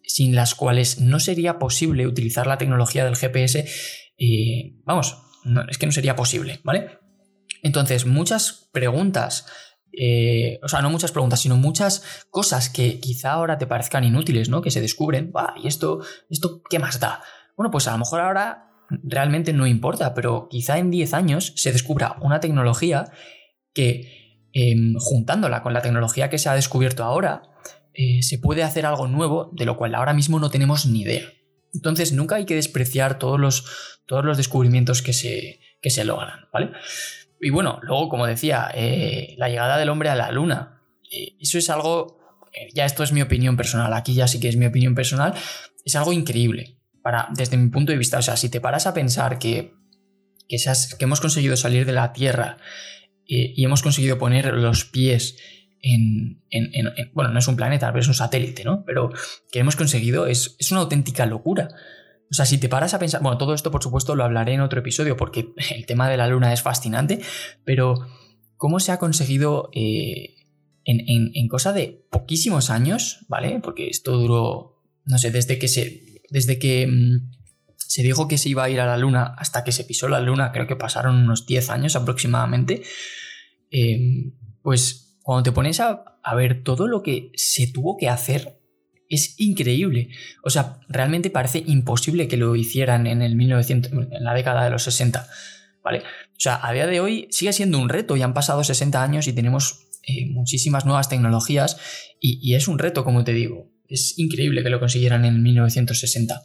sin 0.02 0.34
las 0.34 0.54
cuales 0.54 1.00
no 1.00 1.20
sería 1.20 1.58
posible 1.58 2.08
utilizar 2.08 2.46
la 2.46 2.58
tecnología 2.58 3.04
del 3.04 3.16
GPS. 3.16 3.64
vamos, 4.84 5.31
es 5.68 5.78
que 5.78 5.86
no 5.86 5.92
sería 5.92 6.16
posible, 6.16 6.60
¿vale? 6.64 6.98
Entonces, 7.62 8.06
muchas 8.06 8.68
preguntas, 8.72 9.46
eh, 9.92 10.58
o 10.62 10.68
sea, 10.68 10.82
no 10.82 10.90
muchas 10.90 11.12
preguntas, 11.12 11.40
sino 11.40 11.56
muchas 11.56 12.24
cosas 12.30 12.70
que 12.70 12.98
quizá 13.00 13.32
ahora 13.32 13.58
te 13.58 13.66
parezcan 13.66 14.04
inútiles, 14.04 14.48
¿no? 14.48 14.62
Que 14.62 14.70
se 14.70 14.80
descubren, 14.80 15.32
¿y 15.62 15.68
esto, 15.68 16.00
esto 16.30 16.62
qué 16.68 16.78
más 16.78 17.00
da? 17.00 17.22
Bueno, 17.56 17.70
pues 17.70 17.86
a 17.88 17.92
lo 17.92 17.98
mejor 17.98 18.20
ahora 18.20 18.68
realmente 19.02 19.52
no 19.52 19.66
importa, 19.66 20.14
pero 20.14 20.48
quizá 20.50 20.78
en 20.78 20.90
10 20.90 21.14
años 21.14 21.52
se 21.56 21.72
descubra 21.72 22.16
una 22.20 22.40
tecnología 22.40 23.06
que, 23.72 24.48
em, 24.52 24.94
juntándola 24.98 25.62
con 25.62 25.72
la 25.72 25.82
tecnología 25.82 26.28
que 26.28 26.38
se 26.38 26.48
ha 26.48 26.54
descubierto 26.54 27.04
ahora, 27.04 27.42
eh, 27.94 28.22
se 28.22 28.38
puede 28.38 28.62
hacer 28.62 28.86
algo 28.86 29.06
nuevo 29.06 29.50
de 29.52 29.66
lo 29.66 29.76
cual 29.76 29.94
ahora 29.94 30.14
mismo 30.14 30.38
no 30.40 30.50
tenemos 30.50 30.86
ni 30.86 31.02
idea. 31.02 31.22
Entonces 31.74 32.12
nunca 32.12 32.36
hay 32.36 32.44
que 32.44 32.54
despreciar 32.54 33.18
todos 33.18 33.40
los, 33.40 33.64
todos 34.06 34.24
los 34.24 34.36
descubrimientos 34.36 35.02
que 35.02 35.12
se, 35.12 35.60
se 35.82 36.04
logran, 36.04 36.48
¿vale? 36.52 36.72
Y 37.40 37.50
bueno, 37.50 37.80
luego, 37.82 38.08
como 38.08 38.26
decía, 38.26 38.70
eh, 38.74 39.34
la 39.38 39.48
llegada 39.48 39.78
del 39.78 39.88
hombre 39.88 40.08
a 40.08 40.14
la 40.14 40.30
luna. 40.30 40.82
Eh, 41.10 41.34
eso 41.40 41.58
es 41.58 41.70
algo, 41.70 42.20
eh, 42.52 42.68
ya 42.74 42.84
esto 42.84 43.02
es 43.02 43.12
mi 43.12 43.22
opinión 43.22 43.56
personal, 43.56 43.92
aquí 43.94 44.14
ya 44.14 44.28
sí 44.28 44.38
que 44.38 44.48
es 44.48 44.56
mi 44.56 44.66
opinión 44.66 44.94
personal, 44.94 45.34
es 45.84 45.96
algo 45.96 46.12
increíble. 46.12 46.78
Para, 47.02 47.28
desde 47.32 47.56
mi 47.56 47.68
punto 47.68 47.90
de 47.90 47.98
vista, 47.98 48.18
o 48.18 48.22
sea, 48.22 48.36
si 48.36 48.48
te 48.48 48.60
paras 48.60 48.86
a 48.86 48.94
pensar 48.94 49.40
que, 49.40 49.74
que, 50.48 50.56
que 50.56 51.04
hemos 51.04 51.20
conseguido 51.20 51.56
salir 51.56 51.84
de 51.84 51.92
la 51.92 52.12
Tierra 52.12 52.58
y 53.24 53.64
hemos 53.64 53.82
conseguido 53.82 54.18
poner 54.18 54.52
los 54.52 54.84
pies 54.84 55.36
en, 55.82 56.40
bueno, 57.12 57.32
no 57.32 57.38
es 57.38 57.48
un 57.48 57.56
planeta, 57.56 57.88
pero 57.88 58.00
es 58.00 58.08
un 58.08 58.14
satélite, 58.14 58.64
¿no? 58.64 58.84
Pero 58.84 59.10
que 59.50 59.58
hemos 59.58 59.76
conseguido 59.76 60.26
es, 60.26 60.56
una 60.70 60.80
auténtica 60.80 61.26
locura. 61.26 61.68
O 62.30 62.34
sea, 62.34 62.46
si 62.46 62.58
te 62.58 62.68
paras 62.68 62.94
a 62.94 62.98
pensar, 62.98 63.20
bueno, 63.20 63.36
todo 63.36 63.52
esto 63.52 63.70
por 63.70 63.82
supuesto 63.82 64.14
lo 64.14 64.24
hablaré 64.24 64.54
en 64.54 64.60
otro 64.60 64.80
episodio 64.80 65.16
porque 65.16 65.52
el 65.74 65.84
tema 65.86 66.08
de 66.08 66.16
la 66.16 66.28
Luna 66.28 66.52
es 66.52 66.62
fascinante, 66.62 67.20
pero 67.64 68.06
cómo 68.56 68.80
se 68.80 68.92
ha 68.92 68.98
conseguido 68.98 69.70
eh, 69.74 70.36
en, 70.84 71.32
en, 71.34 71.48
cosa 71.48 71.72
de 71.72 72.06
poquísimos 72.10 72.70
años, 72.70 73.26
¿vale? 73.28 73.60
Porque 73.60 73.88
esto 73.88 74.16
duró, 74.16 74.82
no 75.04 75.18
sé, 75.18 75.32
desde 75.32 75.58
que 75.58 75.68
se, 75.68 76.20
desde 76.30 76.58
que 76.58 76.86
mm, 76.86 77.32
se 77.76 78.02
dijo 78.02 78.28
que 78.28 78.38
se 78.38 78.48
iba 78.48 78.64
a 78.64 78.70
ir 78.70 78.80
a 78.80 78.86
la 78.86 78.96
Luna 78.96 79.34
hasta 79.36 79.64
que 79.64 79.72
se 79.72 79.84
pisó 79.84 80.08
la 80.08 80.20
Luna, 80.20 80.52
creo 80.52 80.66
que 80.66 80.76
pasaron 80.76 81.16
unos 81.16 81.44
10 81.44 81.70
años 81.70 81.96
aproximadamente, 81.96 82.82
eh, 83.70 84.32
pues 84.62 85.11
cuando 85.22 85.44
te 85.44 85.52
pones 85.52 85.80
a, 85.80 86.04
ver 86.36 86.62
todo 86.62 86.88
lo 86.88 87.02
que 87.02 87.30
se 87.34 87.66
tuvo 87.66 87.96
que 87.96 88.08
hacer, 88.08 88.58
es 89.08 89.38
increíble. 89.38 90.08
O 90.42 90.50
sea, 90.50 90.80
realmente 90.88 91.30
parece 91.30 91.62
imposible 91.66 92.28
que 92.28 92.36
lo 92.36 92.56
hicieran 92.56 93.06
en 93.06 93.22
el 93.22 93.36
1900, 93.36 93.92
en 93.92 94.24
la 94.24 94.34
década 94.34 94.64
de 94.64 94.70
los 94.70 94.82
60. 94.82 95.26
¿Vale? 95.84 95.98
O 95.98 96.40
sea, 96.40 96.60
a 96.62 96.72
día 96.72 96.86
de 96.86 97.00
hoy 97.00 97.28
sigue 97.30 97.52
siendo 97.52 97.78
un 97.78 97.88
reto, 97.88 98.16
ya 98.16 98.24
han 98.24 98.34
pasado 98.34 98.64
60 98.64 99.02
años 99.02 99.26
y 99.26 99.32
tenemos 99.32 99.86
eh, 100.04 100.26
muchísimas 100.26 100.84
nuevas 100.84 101.08
tecnologías 101.08 101.78
y, 102.20 102.54
es 102.54 102.68
un 102.68 102.78
reto, 102.78 103.04
como 103.04 103.24
te 103.24 103.32
digo. 103.32 103.70
Es 103.88 104.18
increíble 104.18 104.62
que 104.62 104.70
lo 104.70 104.80
consiguieran 104.80 105.24
en 105.24 105.42
1960. 105.42 106.42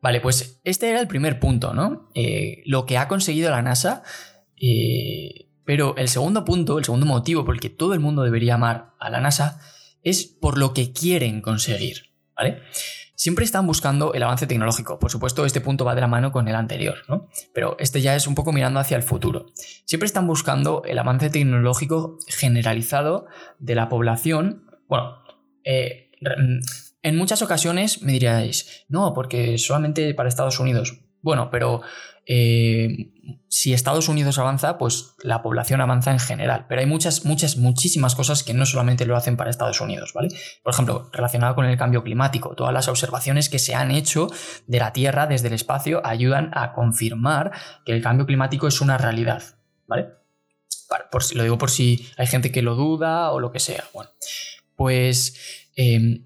Vale, 0.00 0.20
pues 0.20 0.60
este 0.64 0.90
era 0.90 1.00
el 1.00 1.08
primer 1.08 1.38
punto, 1.38 1.74
¿no? 1.74 2.10
Eh, 2.14 2.62
lo 2.66 2.86
que 2.86 2.98
ha 2.98 3.08
conseguido 3.08 3.50
la 3.50 3.62
NASA. 3.62 4.02
Eh, 4.60 5.48
pero 5.64 5.96
el 5.96 6.08
segundo 6.08 6.44
punto, 6.44 6.78
el 6.78 6.84
segundo 6.84 7.06
motivo 7.06 7.44
por 7.44 7.54
el 7.54 7.60
que 7.60 7.70
todo 7.70 7.94
el 7.94 8.00
mundo 8.00 8.22
debería 8.22 8.54
amar 8.54 8.94
a 8.98 9.10
la 9.10 9.20
NASA 9.20 9.60
es 10.02 10.24
por 10.24 10.58
lo 10.58 10.74
que 10.74 10.92
quieren 10.92 11.40
conseguir, 11.40 12.10
¿vale? 12.36 12.62
Siempre 13.14 13.44
están 13.44 13.68
buscando 13.68 14.14
el 14.14 14.22
avance 14.24 14.48
tecnológico. 14.48 14.98
Por 14.98 15.10
supuesto, 15.10 15.46
este 15.46 15.60
punto 15.60 15.84
va 15.84 15.94
de 15.94 16.00
la 16.00 16.08
mano 16.08 16.32
con 16.32 16.48
el 16.48 16.56
anterior, 16.56 16.96
¿no? 17.08 17.28
Pero 17.54 17.76
este 17.78 18.00
ya 18.00 18.16
es 18.16 18.26
un 18.26 18.34
poco 18.34 18.52
mirando 18.52 18.80
hacia 18.80 18.96
el 18.96 19.04
futuro. 19.04 19.46
Siempre 19.84 20.06
están 20.06 20.26
buscando 20.26 20.82
el 20.84 20.98
avance 20.98 21.30
tecnológico 21.30 22.18
generalizado 22.26 23.26
de 23.60 23.76
la 23.76 23.88
población. 23.88 24.64
Bueno, 24.88 25.22
eh, 25.62 26.10
en 27.02 27.16
muchas 27.16 27.42
ocasiones 27.42 28.02
me 28.02 28.12
diríais, 28.12 28.84
no, 28.88 29.12
porque 29.14 29.56
solamente 29.56 30.14
para 30.14 30.28
Estados 30.28 30.58
Unidos. 30.58 31.00
Bueno, 31.20 31.48
pero 31.50 31.82
eh, 32.26 33.12
si 33.48 33.72
Estados 33.72 34.08
Unidos 34.08 34.38
avanza, 34.38 34.78
pues 34.78 35.14
la 35.22 35.42
población 35.42 35.80
avanza 35.80 36.10
en 36.10 36.18
general. 36.18 36.66
Pero 36.68 36.80
hay 36.80 36.86
muchas, 36.86 37.24
muchas, 37.24 37.56
muchísimas 37.56 38.14
cosas 38.14 38.42
que 38.42 38.54
no 38.54 38.64
solamente 38.66 39.06
lo 39.06 39.16
hacen 39.16 39.36
para 39.36 39.50
Estados 39.50 39.80
Unidos, 39.80 40.12
¿vale? 40.14 40.28
Por 40.62 40.72
ejemplo, 40.72 41.10
relacionado 41.12 41.54
con 41.54 41.66
el 41.66 41.76
cambio 41.76 42.02
climático, 42.02 42.54
todas 42.54 42.72
las 42.72 42.88
observaciones 42.88 43.48
que 43.48 43.58
se 43.58 43.74
han 43.74 43.90
hecho 43.90 44.28
de 44.66 44.78
la 44.78 44.92
Tierra 44.92 45.26
desde 45.26 45.48
el 45.48 45.54
espacio 45.54 46.00
ayudan 46.04 46.50
a 46.54 46.72
confirmar 46.72 47.52
que 47.84 47.92
el 47.92 48.02
cambio 48.02 48.26
climático 48.26 48.66
es 48.66 48.80
una 48.80 48.98
realidad, 48.98 49.42
¿vale? 49.86 50.08
Por, 51.10 51.34
lo 51.34 51.42
digo 51.42 51.58
por 51.58 51.70
si 51.70 52.08
hay 52.16 52.26
gente 52.26 52.52
que 52.52 52.62
lo 52.62 52.74
duda 52.74 53.32
o 53.32 53.40
lo 53.40 53.50
que 53.52 53.60
sea. 53.60 53.84
Bueno, 53.94 54.10
pues 54.76 55.61
Em, 55.74 56.22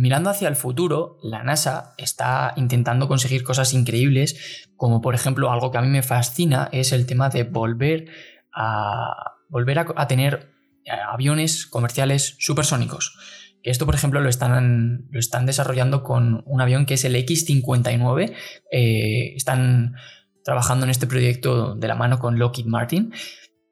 mirando 0.00 0.30
hacia 0.30 0.48
el 0.48 0.56
futuro, 0.56 1.18
la 1.22 1.42
NASA 1.42 1.94
está 1.98 2.54
intentando 2.56 3.08
conseguir 3.08 3.42
cosas 3.42 3.74
increíbles, 3.74 4.68
como 4.76 5.02
por 5.02 5.14
ejemplo 5.14 5.50
algo 5.50 5.70
que 5.70 5.78
a 5.78 5.82
mí 5.82 5.88
me 5.88 6.02
fascina 6.02 6.68
es 6.72 6.92
el 6.92 7.04
tema 7.04 7.28
de 7.28 7.44
volver 7.44 8.06
a, 8.54 9.34
volver 9.48 9.78
a, 9.80 10.06
tener 10.06 10.50
eh, 10.84 10.92
aviones 10.92 11.66
comerciales 11.66 12.36
supersónicos. 12.38 13.16
Esto, 13.62 13.84
por 13.84 13.94
ejemplo, 13.94 14.20
lo 14.22 14.30
están, 14.30 15.08
lo 15.10 15.20
están 15.20 15.44
desarrollando 15.44 16.02
con 16.02 16.42
un 16.46 16.60
avión 16.62 16.86
que 16.86 16.94
es 16.94 17.04
el 17.04 17.14
X-59. 17.16 18.32
Eh, 18.72 19.34
están 19.36 19.94
trabajando 20.42 20.84
en 20.84 20.90
este 20.90 21.06
proyecto 21.06 21.74
de 21.74 21.88
la 21.88 21.94
mano 21.94 22.18
con 22.18 22.38
Lockheed 22.38 22.64
Martin. 22.64 23.12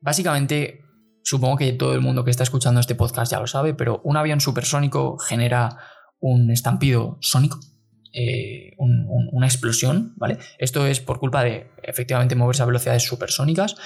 Básicamente, 0.01 0.85
Supongo 1.23 1.57
que 1.57 1.73
todo 1.73 1.95
el 1.95 2.01
mundo 2.01 2.25
que 2.25 2.31
está 2.31 2.43
escuchando 2.43 2.81
este 2.81 2.95
podcast 2.95 3.33
ya 3.33 3.41
lo 3.41 3.47
sabe, 3.47 3.75
pero 3.75 4.01
un 4.05 4.17
avión 4.17 4.41
supersónico 4.41 5.19
genera 5.19 5.79
un 6.21 6.51
estampido 6.51 7.19
sónico, 7.21 7.61
eh, 8.13 8.75
una 8.79 9.47
explosión, 9.47 10.15
¿vale? 10.17 10.39
Esto 10.59 10.87
es 10.87 11.01
por 11.01 11.21
culpa 11.21 11.45
de 11.45 11.71
efectivamente 11.83 12.35
moverse 12.35 12.63
a 12.63 12.67
velocidades 12.67 13.05
supersónicas 13.05 13.77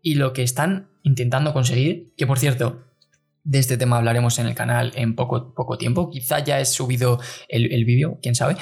y 0.00 0.14
lo 0.14 0.32
que 0.32 0.42
están 0.42 0.88
intentando 1.02 1.52
conseguir, 1.52 2.14
que 2.16 2.26
por 2.26 2.38
cierto, 2.38 2.84
de 3.42 3.58
este 3.58 3.76
tema 3.76 3.96
hablaremos 3.98 4.38
en 4.38 4.46
el 4.46 4.54
canal 4.54 4.92
en 4.96 5.14
poco, 5.14 5.54
poco 5.54 5.78
tiempo, 5.78 6.10
quizá 6.10 6.40
ya 6.40 6.60
he 6.60 6.64
subido 6.64 7.20
el, 7.48 7.84
vídeo, 7.84 8.18
quién 8.20 8.34
sabe. 8.34 8.56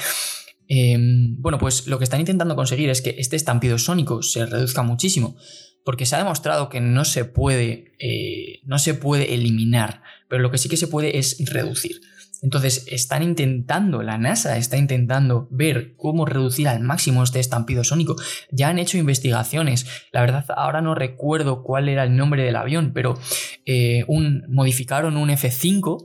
Em, 0.69 1.41
bueno, 1.41 1.59
pues 1.59 1.87
lo 1.87 1.99
que 1.99 2.05
están 2.05 2.21
intentando 2.21 2.57
conseguir 2.57 2.91
es 2.91 3.03
que 3.03 3.15
este 3.19 3.37
estampido 3.37 3.79
sónico 3.79 4.23
se 4.23 4.47
reduzca 4.47 4.83
muchísimo 4.83 5.37
porque 5.85 6.07
se 6.07 6.17
ha 6.17 6.19
demostrado 6.19 6.69
que 6.69 6.81
no 6.81 7.05
se 7.05 7.25
puede, 7.25 7.93
eh, 7.99 8.61
no 8.65 8.79
se 8.79 8.95
puede 8.95 9.35
eliminar, 9.35 10.03
pero 10.29 10.43
lo 10.43 10.51
que 10.51 10.59
sí 10.59 10.69
que 10.69 10.77
se 10.77 10.89
puede 10.89 11.19
es 11.19 11.37
reducir. 11.47 12.01
Entonces 12.43 12.87
están 12.91 13.23
intentando, 13.23 14.03
la 14.03 14.19
NASA 14.19 14.59
está 14.59 14.77
intentando 14.77 15.49
ver 15.51 15.95
cómo 15.97 16.27
reducir 16.27 16.69
al 16.69 16.81
máximo 16.81 17.23
este 17.23 17.41
estampido 17.41 17.85
sónico. 17.85 18.17
Ya 18.51 18.69
han 18.69 18.79
hecho 18.79 18.99
investigaciones. 18.99 19.87
La 20.13 20.21
verdad, 20.21 20.45
ahora 20.55 20.83
no 20.83 20.95
recuerdo 20.95 21.63
cuál 21.63 21.89
era 21.89 22.05
el 22.05 22.17
nombre 22.17 22.45
del 22.45 22.57
avión, 22.57 22.93
pero 22.93 23.19
eh, 23.65 24.05
un, 24.09 24.45
modificaron 24.49 25.17
un 25.17 25.31
F5, 25.31 26.05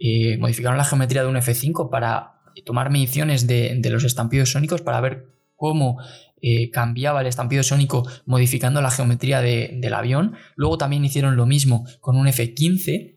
eh, 0.00 0.36
modificaron 0.38 0.76
la 0.76 0.84
geometría 0.84 1.22
de 1.22 1.28
un 1.28 1.36
F5 1.36 1.88
para 1.88 2.40
tomar 2.64 2.90
mediciones 2.90 3.46
de, 3.46 3.76
de 3.78 3.90
los 3.90 4.02
estampidos 4.02 4.50
sónicos 4.50 4.82
para 4.82 5.00
ver 5.00 5.35
cómo 5.56 5.98
eh, 6.42 6.70
cambiaba 6.70 7.22
el 7.22 7.26
estampido 7.26 7.62
sónico 7.62 8.06
modificando 8.26 8.80
la 8.82 8.90
geometría 8.90 9.40
del 9.40 9.94
avión. 9.94 10.36
Luego 10.54 10.78
también 10.78 11.04
hicieron 11.04 11.34
lo 11.34 11.46
mismo 11.46 11.86
con 12.00 12.16
un 12.16 12.28
F-15, 12.28 13.16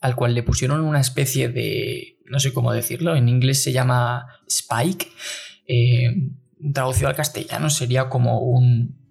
al 0.00 0.16
cual 0.16 0.34
le 0.34 0.42
pusieron 0.42 0.80
una 0.80 1.00
especie 1.00 1.48
de, 1.48 2.18
no 2.24 2.38
sé 2.38 2.52
cómo 2.52 2.72
decirlo, 2.72 3.16
en 3.16 3.28
inglés 3.28 3.62
se 3.62 3.72
llama 3.72 4.26
Spike. 4.46 5.08
Eh, 5.66 6.14
traducido 6.72 7.08
al 7.08 7.16
castellano 7.16 7.68
sería 7.68 8.08
como 8.08 8.40
un... 8.40 9.02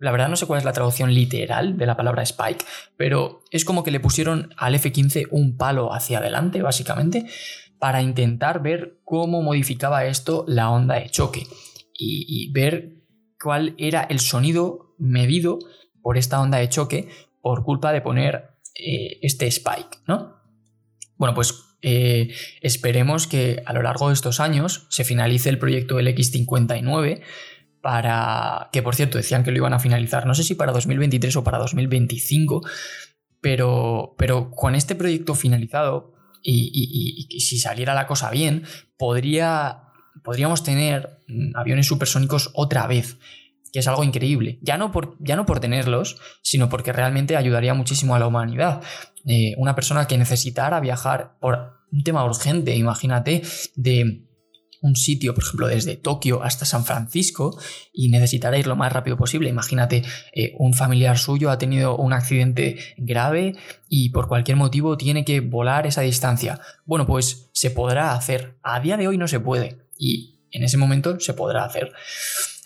La 0.00 0.12
verdad 0.12 0.28
no 0.28 0.36
sé 0.36 0.46
cuál 0.46 0.58
es 0.58 0.64
la 0.64 0.72
traducción 0.72 1.12
literal 1.12 1.76
de 1.76 1.86
la 1.86 1.96
palabra 1.96 2.22
Spike, 2.22 2.64
pero 2.96 3.42
es 3.50 3.64
como 3.64 3.82
que 3.82 3.90
le 3.90 3.98
pusieron 3.98 4.54
al 4.56 4.76
F-15 4.76 5.26
un 5.32 5.56
palo 5.56 5.92
hacia 5.92 6.18
adelante, 6.18 6.62
básicamente, 6.62 7.26
para 7.80 8.00
intentar 8.00 8.62
ver 8.62 9.00
cómo 9.04 9.42
modificaba 9.42 10.04
esto 10.04 10.44
la 10.46 10.70
onda 10.70 10.96
de 10.96 11.08
choque 11.08 11.48
y 11.98 12.50
ver 12.52 12.98
cuál 13.42 13.74
era 13.76 14.02
el 14.02 14.20
sonido 14.20 14.94
medido 14.98 15.58
por 16.02 16.16
esta 16.16 16.40
onda 16.40 16.58
de 16.58 16.68
choque 16.68 17.08
por 17.40 17.64
culpa 17.64 17.92
de 17.92 18.00
poner 18.00 18.58
eh, 18.74 19.18
este 19.22 19.46
spike, 19.46 19.98
¿no? 20.06 20.36
Bueno, 21.16 21.34
pues 21.34 21.76
eh, 21.82 22.32
esperemos 22.60 23.26
que 23.26 23.62
a 23.66 23.72
lo 23.72 23.82
largo 23.82 24.08
de 24.08 24.14
estos 24.14 24.40
años 24.40 24.86
se 24.90 25.04
finalice 25.04 25.48
el 25.48 25.58
proyecto 25.58 25.96
del 25.96 26.08
X59 26.08 27.22
para 27.80 28.68
que 28.72 28.82
por 28.82 28.96
cierto 28.96 29.18
decían 29.18 29.44
que 29.44 29.50
lo 29.50 29.56
iban 29.56 29.72
a 29.72 29.78
finalizar, 29.78 30.26
no 30.26 30.34
sé 30.34 30.44
si 30.44 30.54
para 30.54 30.72
2023 30.72 31.36
o 31.36 31.44
para 31.44 31.58
2025, 31.58 32.62
pero, 33.40 34.14
pero 34.18 34.50
con 34.50 34.74
este 34.74 34.94
proyecto 34.94 35.34
finalizado 35.34 36.14
y, 36.42 37.26
y 37.28 37.40
si 37.40 37.58
saliera 37.58 37.94
la 37.94 38.06
cosa 38.06 38.30
bien, 38.30 38.64
podría 38.96 39.87
podríamos 40.22 40.62
tener 40.62 41.20
mm, 41.28 41.56
aviones 41.56 41.86
supersónicos 41.86 42.50
otra 42.54 42.86
vez, 42.86 43.18
que 43.72 43.80
es 43.80 43.88
algo 43.88 44.04
increíble. 44.04 44.58
Ya 44.62 44.78
no 44.78 44.92
por, 44.92 45.16
ya 45.20 45.36
no 45.36 45.46
por 45.46 45.60
tenerlos, 45.60 46.16
sino 46.42 46.68
porque 46.68 46.92
realmente 46.92 47.36
ayudaría 47.36 47.74
muchísimo 47.74 48.14
a 48.14 48.18
la 48.18 48.26
humanidad. 48.26 48.82
Eh, 49.26 49.54
una 49.58 49.74
persona 49.74 50.06
que 50.06 50.18
necesitara 50.18 50.80
viajar 50.80 51.36
por 51.40 51.78
un 51.90 52.02
tema 52.02 52.24
urgente, 52.24 52.74
imagínate, 52.76 53.42
de 53.74 54.28
un 54.80 54.96
sitio, 54.96 55.34
por 55.34 55.42
ejemplo, 55.42 55.66
desde 55.66 55.96
Tokio 55.96 56.42
hasta 56.42 56.64
San 56.64 56.84
Francisco 56.84 57.58
y 57.92 58.10
necesitará 58.10 58.58
ir 58.58 58.66
lo 58.66 58.76
más 58.76 58.92
rápido 58.92 59.16
posible. 59.16 59.48
Imagínate, 59.48 60.04
eh, 60.32 60.52
un 60.58 60.74
familiar 60.74 61.18
suyo 61.18 61.50
ha 61.50 61.58
tenido 61.58 61.96
un 61.96 62.12
accidente 62.12 62.78
grave 62.96 63.54
y 63.88 64.10
por 64.10 64.28
cualquier 64.28 64.56
motivo 64.56 64.96
tiene 64.96 65.24
que 65.24 65.40
volar 65.40 65.86
esa 65.86 66.02
distancia. 66.02 66.60
Bueno, 66.84 67.06
pues 67.06 67.50
se 67.52 67.70
podrá 67.70 68.12
hacer. 68.12 68.58
A 68.62 68.80
día 68.80 68.96
de 68.96 69.08
hoy 69.08 69.18
no 69.18 69.28
se 69.28 69.40
puede 69.40 69.87
y 69.98 70.38
en 70.50 70.62
ese 70.62 70.76
momento 70.76 71.18
se 71.20 71.34
podrá 71.34 71.64
hacer. 71.64 71.92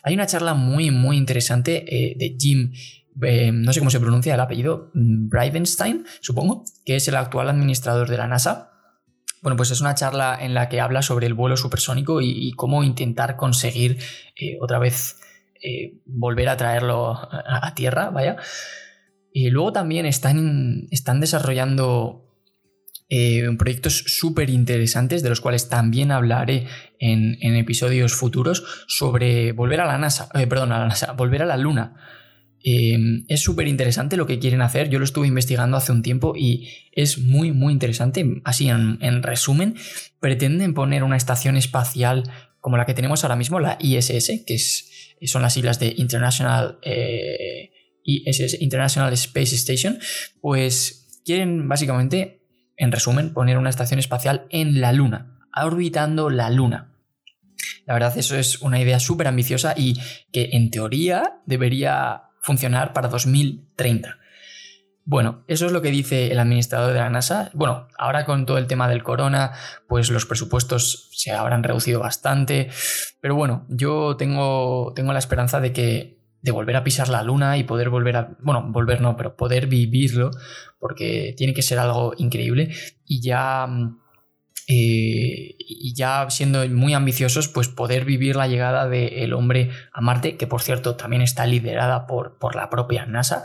Hay 0.03 0.15
una 0.15 0.27
charla 0.27 0.55
muy, 0.55 0.91
muy 0.91 1.17
interesante 1.17 1.85
eh, 1.89 2.15
de 2.17 2.37
Jim, 2.39 2.73
eh, 3.23 3.53
no 3.53 3.73
sé 3.73 3.81
cómo 3.81 3.91
se 3.91 4.01
pronuncia 4.01 4.35
el 4.35 4.41
apellido, 4.41 4.91
mm, 4.95 5.29
Bridenstine, 5.29 6.05
supongo, 6.21 6.65
que 6.85 6.97
es 6.97 7.07
el 7.09 7.17
actual 7.17 7.49
administrador 7.49 8.09
de 8.09 8.19
la 8.19 8.27
NASA. 8.27 8.71
Bueno, 9.43 9.57
pues 9.57 9.71
es 9.71 9.81
una 9.81 9.95
charla 9.95 10.39
en 10.41 10.55
la 10.55 10.69
que 10.69 10.81
habla 10.81 11.03
sobre 11.03 11.27
el 11.27 11.35
vuelo 11.35 11.57
supersónico 11.57 12.21
y, 12.21 12.53
cómo 12.53 12.85
intentar 12.85 13.37
conseguir 13.37 13.99
eh, 14.37 14.57
otra 14.61 14.79
vez 14.79 15.17
volver 16.05 16.49
a 16.49 16.57
traerlo 16.57 17.13
a, 17.13 17.73
tierra, 17.77 18.11
vaya. 18.11 18.37
Y 19.33 19.51
luego 19.51 19.73
también 19.73 20.07
están, 20.07 20.89
están 20.91 21.21
desarrollando 21.21 22.32
eh, 23.15 23.47
proyectos 23.59 24.05
súper 24.07 24.49
interesantes 24.49 25.23
de 25.23 25.29
los 25.29 25.43
cuales 25.43 25.69
también 25.69 26.11
hablaré 26.13 26.65
en, 26.99 27.37
episodios 27.57 28.15
futuros 28.15 28.65
sobre 28.89 29.53
volver 29.53 29.83
a 29.83 29.87
la 29.87 29.99
NASA, 29.99 30.31
eh, 30.33 30.47
perdón, 30.47 30.73
a 30.73 30.79
la 30.79 30.87
NASA, 30.87 31.13
volver 31.19 31.43
a 31.43 31.45
la 31.45 31.59
Luna. 31.59 31.95
Eh, 32.65 32.97
es 33.29 33.43
súper 33.43 33.69
interesante 33.69 34.17
lo 34.17 34.25
que 34.25 34.39
quieren 34.39 34.63
hacer, 34.63 34.89
yo 34.89 34.99
lo 34.99 35.05
estuve 35.05 35.27
investigando 35.27 35.77
hace 35.77 35.93
un 35.93 36.01
tiempo 36.01 36.33
y 36.35 36.71
es 36.91 37.19
muy, 37.19 37.53
muy 37.53 37.75
interesante. 37.75 38.41
Así, 38.45 38.71
en, 38.71 39.23
resumen, 39.23 39.75
pretenden 40.19 40.73
poner 40.73 41.05
una 41.05 41.19
estación 41.19 41.59
espacial 41.59 42.23
como 42.61 42.79
la 42.79 42.87
que 42.87 42.95
tenemos 42.95 43.25
ahora 43.25 43.37
mismo, 43.37 43.61
la 43.61 43.77
ISS, 43.79 44.43
que 44.47 44.55
es, 44.55 45.19
son 45.25 45.43
las 45.43 45.53
siglas 45.53 45.79
de 45.79 45.93
International, 45.99 46.79
ISS, 48.05 48.63
International 48.63 49.13
Space 49.13 49.55
Station, 49.55 49.99
pues 50.41 51.21
quieren 51.27 51.69
básicamente 51.69 52.42
en 52.77 52.93
resumen, 52.93 53.33
poner 53.33 53.59
una 53.59 53.71
estación 53.71 53.99
espacial 53.99 54.47
en 54.51 54.81
la 54.81 54.93
Luna, 54.93 55.39
orbitando 55.55 56.31
la 56.31 56.51
Luna. 56.51 56.93
La 57.87 57.95
verdad, 57.95 58.17
eso 58.17 58.37
es 58.37 58.61
una 58.63 58.81
idea 58.81 59.01
súper 59.01 59.27
ambiciosa 59.27 59.75
y 59.77 59.95
que 60.33 60.51
en 60.53 60.71
teoría 60.71 61.41
debería 61.47 62.25
funcionar 62.41 62.93
para 62.93 63.09
2030. 63.09 64.19
Bueno, 65.05 65.43
eso 65.49 65.67
es 65.67 65.73
lo 65.73 65.83
que 65.83 65.91
dice 65.91 66.31
el 66.31 66.39
administrador 66.39 66.93
de 66.93 67.01
la 67.01 67.11
NASA. 67.11 67.51
Bueno, 67.55 67.89
ahora 67.99 68.25
con 68.25 68.47
todo 68.47 68.59
el 68.59 68.69
tema 68.69 68.89
del 68.89 69.03
corona, 69.03 69.53
pues 69.89 70.11
los 70.11 70.27
presupuestos 70.27 71.09
se 71.13 71.33
habrán 71.33 71.65
reducido 71.65 71.99
bastante. 71.99 72.71
Pero 73.21 73.35
bueno, 73.35 73.67
yo 73.69 74.17
tengo, 74.17 74.93
tengo 74.95 75.13
la 75.13 75.19
esperanza 75.19 75.61
de 75.61 75.73
que 75.73 76.22
de 76.43 76.51
volver 76.51 76.77
a 76.77 76.85
pisar 76.85 77.09
la 77.09 77.23
luna 77.23 77.57
y 77.57 77.65
poder 77.65 77.89
volver 77.89 78.17
a, 78.17 78.37
bueno, 78.41 78.67
volver 78.69 79.01
no, 79.01 79.17
pero 79.17 79.37
poder 79.37 79.69
vivirlo, 79.69 80.31
porque 80.79 81.35
tiene 81.37 81.55
que 81.55 81.63
ser 81.63 81.79
algo 81.79 82.15
increíble. 82.19 82.75
Y 83.07 83.23
ya, 83.23 83.67
mm, 83.67 84.01
eh, 84.69 85.55
y 85.59 85.95
ya 85.95 86.29
siendo 86.31 86.69
muy 86.69 86.95
ambiciosos, 86.95 87.49
pues 87.49 87.69
poder 87.69 88.05
vivir 88.05 88.37
la 88.37 88.49
llegada 88.49 88.89
del 88.89 89.33
hombre 89.33 89.71
a 89.93 90.01
Marte, 90.01 90.37
que 90.37 90.47
por 90.47 90.63
cierto 90.63 90.97
también 90.97 91.23
está 91.23 91.47
liderada 91.47 92.07
por, 92.07 92.39
por 92.39 92.57
la 92.57 92.69
propia 92.69 93.07
NASA. 93.07 93.45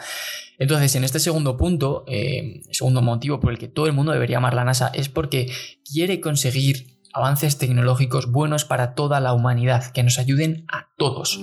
Entonces, 0.60 0.96
en 0.96 1.04
este 1.04 1.20
segundo 1.20 1.56
punto, 1.56 2.04
eh, 2.08 2.62
segundo 2.72 3.04
motivo 3.04 3.40
por 3.40 3.52
el 3.52 3.60
que 3.60 3.68
todo 3.68 3.86
el 3.86 3.94
mundo 3.94 4.12
debería 4.12 4.38
amar 4.38 4.56
la 4.56 4.64
NASA, 4.64 4.90
es 4.94 5.08
porque 5.08 5.52
quiere 5.86 6.20
conseguir 6.20 6.98
avances 7.14 7.60
tecnológicos 7.60 8.32
buenos 8.32 8.66
para 8.66 8.96
toda 8.96 9.20
la 9.20 9.34
humanidad, 9.34 9.92
que 9.92 10.04
nos 10.04 10.18
ayuden 10.18 10.66
a 10.68 10.90
todos. 10.98 11.40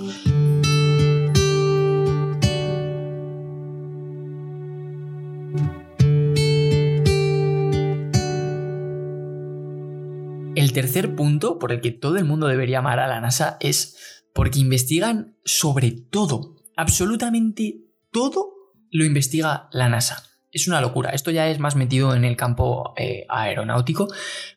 Tercer 10.75 11.15
punto 11.15 11.57
por 11.57 11.71
el 11.71 11.79
que 11.79 11.91
todo 11.91 12.17
el 12.17 12.25
mundo 12.25 12.47
debería 12.47 12.79
amar 12.79 12.99
a 12.99 13.07
la 13.07 13.21
NASA 13.21 13.55
es 13.61 14.25
porque 14.33 14.59
investigan 14.59 15.37
sobre 15.45 15.91
todo, 15.91 16.57
absolutamente 16.75 17.77
todo 18.11 18.51
lo 18.91 19.05
investiga 19.05 19.69
la 19.71 19.87
NASA. 19.87 20.23
Es 20.51 20.67
una 20.67 20.81
locura. 20.81 21.11
Esto 21.11 21.31
ya 21.31 21.47
es 21.47 21.59
más 21.59 21.77
metido 21.77 22.13
en 22.13 22.25
el 22.25 22.35
campo 22.35 22.93
eh, 22.97 23.25
aeronáutico, 23.29 24.07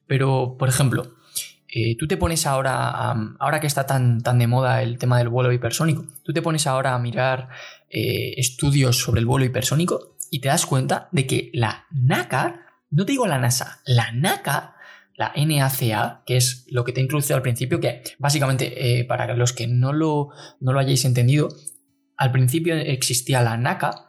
pero 0.09 0.57
por 0.59 0.69
ejemplo, 0.69 1.15
eh, 1.69 1.97
tú 1.97 2.09
te 2.09 2.17
pones 2.17 2.47
ahora, 2.47 3.15
ahora 3.39 3.61
que 3.61 3.69
está 3.69 3.87
tan, 3.87 4.21
tan 4.21 4.41
de 4.41 4.49
moda 4.49 4.83
el 4.83 4.99
tema 4.99 5.19
del 5.19 5.29
vuelo 5.29 5.53
hipersónico, 5.53 6.05
tú 6.25 6.33
te 6.33 6.43
pones 6.43 6.67
ahora 6.67 6.95
a 6.95 6.99
mirar 6.99 7.49
eh, 7.89 8.35
estudios 8.37 8.99
sobre 8.99 9.21
el 9.21 9.27
vuelo 9.27 9.47
hipersónico 9.47 10.17
y 10.33 10.41
te 10.41 10.49
das 10.49 10.67
cuenta 10.67 11.09
de 11.13 11.27
que 11.29 11.51
la 11.55 11.87
NACA, 11.93 12.67
no 12.91 13.07
te 13.07 13.13
digo 13.13 13.27
la 13.29 13.39
NASA, 13.39 13.81
la 13.87 14.11
NACA 14.11 14.75
la 15.19 15.33
NACA, 15.35 16.23
que 16.25 16.37
es 16.37 16.65
lo 16.69 16.85
que 16.85 16.93
te 16.93 17.01
he 17.01 17.03
introducido 17.03 17.37
al 17.37 17.43
principio, 17.43 17.81
que 17.81 18.03
básicamente, 18.19 19.01
eh, 19.01 19.05
para 19.05 19.35
los 19.35 19.53
que 19.53 19.67
no 19.67 19.93
lo, 19.93 20.29
no 20.61 20.73
lo 20.73 20.79
hayáis 20.79 21.05
entendido, 21.05 21.49
al 22.17 22.31
principio 22.31 22.77
existía 22.77 23.43
la 23.43 23.57
NACA, 23.57 24.07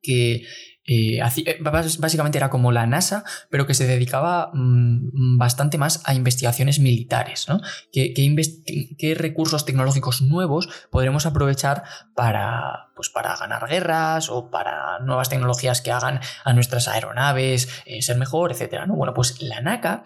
que 0.00 0.46
eh, 0.92 1.20
eh, 1.46 1.58
básicamente 1.60 2.36
era 2.36 2.50
como 2.50 2.72
la 2.72 2.84
NASA, 2.84 3.22
pero 3.48 3.64
que 3.64 3.74
se 3.74 3.86
dedicaba 3.86 4.50
mm, 4.52 5.38
bastante 5.38 5.78
más 5.78 6.02
a 6.04 6.14
investigaciones 6.14 6.80
militares. 6.80 7.46
¿no? 7.48 7.60
¿Qué, 7.92 9.14
recursos 9.16 9.64
tecnológicos 9.64 10.20
nuevos 10.20 10.68
podremos 10.90 11.26
aprovechar 11.26 11.84
para, 12.16 12.90
pues 12.96 13.08
para 13.08 13.36
ganar 13.36 13.68
guerras 13.68 14.30
o 14.30 14.50
para 14.50 14.98
nuevas 14.98 15.28
tecnologías 15.28 15.80
que 15.80 15.92
hagan 15.92 16.18
a 16.42 16.52
nuestras 16.54 16.88
aeronaves 16.88 17.68
eh, 17.86 18.02
ser 18.02 18.16
mejor, 18.16 18.50
etcétera? 18.50 18.86
¿no? 18.86 18.96
Bueno, 18.96 19.14
pues 19.14 19.40
la 19.40 19.60
NACA, 19.60 20.04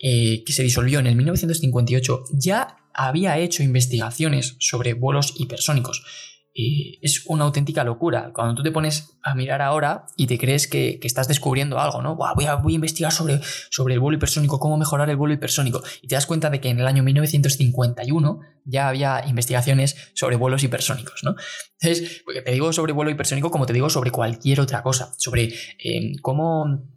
que 0.00 0.44
se 0.48 0.64
disolvió 0.64 0.98
en 0.98 1.06
el 1.06 1.14
1958, 1.14 2.24
ya 2.32 2.78
había 2.92 3.38
hecho 3.38 3.62
investigaciones 3.62 4.56
sobre 4.58 4.94
vuelos 4.94 5.34
hipersónicos 5.38 6.33
es 6.54 7.24
una 7.26 7.44
auténtica 7.44 7.82
locura. 7.82 8.30
Cuando 8.32 8.54
tú 8.54 8.62
te 8.62 8.70
pones 8.70 9.16
a 9.22 9.34
mirar 9.34 9.60
ahora 9.60 10.06
y 10.16 10.26
te 10.26 10.38
crees 10.38 10.68
que, 10.68 11.00
estás 11.02 11.26
descubriendo 11.26 11.78
algo, 11.80 12.00
¿no? 12.00 12.14
voy, 12.14 12.46
a, 12.46 12.54
voy, 12.54 12.72
a, 12.72 12.76
investigar 12.76 13.12
sobre, 13.12 13.40
sobre 13.70 13.94
el 13.94 14.00
vuelo 14.00 14.16
hipersónico, 14.16 14.60
cómo 14.60 14.76
mejorar 14.76 15.10
el 15.10 15.16
vuelo 15.16 15.34
hipersónico. 15.34 15.82
Y 16.00 16.08
te 16.08 16.14
das 16.14 16.26
cuenta 16.26 16.50
de 16.50 16.60
que 16.60 16.68
en 16.68 16.78
el 16.78 16.86
año 16.86 17.02
1951 17.02 18.40
ya 18.64 18.88
había 18.88 19.24
investigaciones 19.26 19.96
sobre 20.14 20.36
vuelos 20.36 20.62
hipersónicos, 20.62 21.24
¿no? 21.24 21.34
Entonces, 21.80 22.22
te 22.44 22.52
digo 22.52 22.72
sobre 22.72 22.92
vuelo 22.92 23.10
hipersónico 23.10 23.50
como 23.50 23.66
te 23.66 23.72
digo 23.72 23.90
sobre 23.90 24.10
cualquier 24.10 24.60
otra 24.60 24.82
cosa. 24.82 25.12
Sobre 25.18 25.52
eh, 25.82 26.12
cómo 26.22 26.94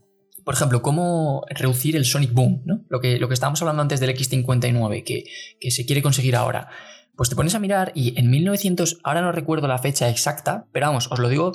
por 0.48 0.54
ejemplo, 0.54 0.82
cómo 0.82 1.46
reducir 1.50 1.98
el 1.98 2.06
Sonic 2.06 2.32
Boom, 2.32 2.62
¿no? 2.64 2.86
Lo 2.88 3.02
que, 3.02 3.20
lo 3.20 3.28
que 3.28 3.34
estábamos 3.34 3.62
hablando 3.62 3.82
antes 3.82 4.00
del 4.00 4.12
X59, 4.12 5.04
que, 5.04 5.26
que 5.60 5.72
se 5.72 5.86
quiere 5.86 6.02
conseguir 6.02 6.38
ahora. 6.38 6.70
Pues 7.18 7.30
te 7.30 7.36
pones 7.36 7.56
a 7.56 7.60
mirar 7.60 7.92
y 7.96 8.18
en 8.18 8.30
1900, 8.30 9.00
ahora 9.04 9.22
no 9.22 9.32
recuerdo 9.32 9.68
la 9.68 9.80
fecha 9.80 10.08
exacta, 10.08 10.68
pero 10.72 10.86
vamos, 10.86 11.12
os 11.12 11.18
lo 11.18 11.30
digo 11.30 11.52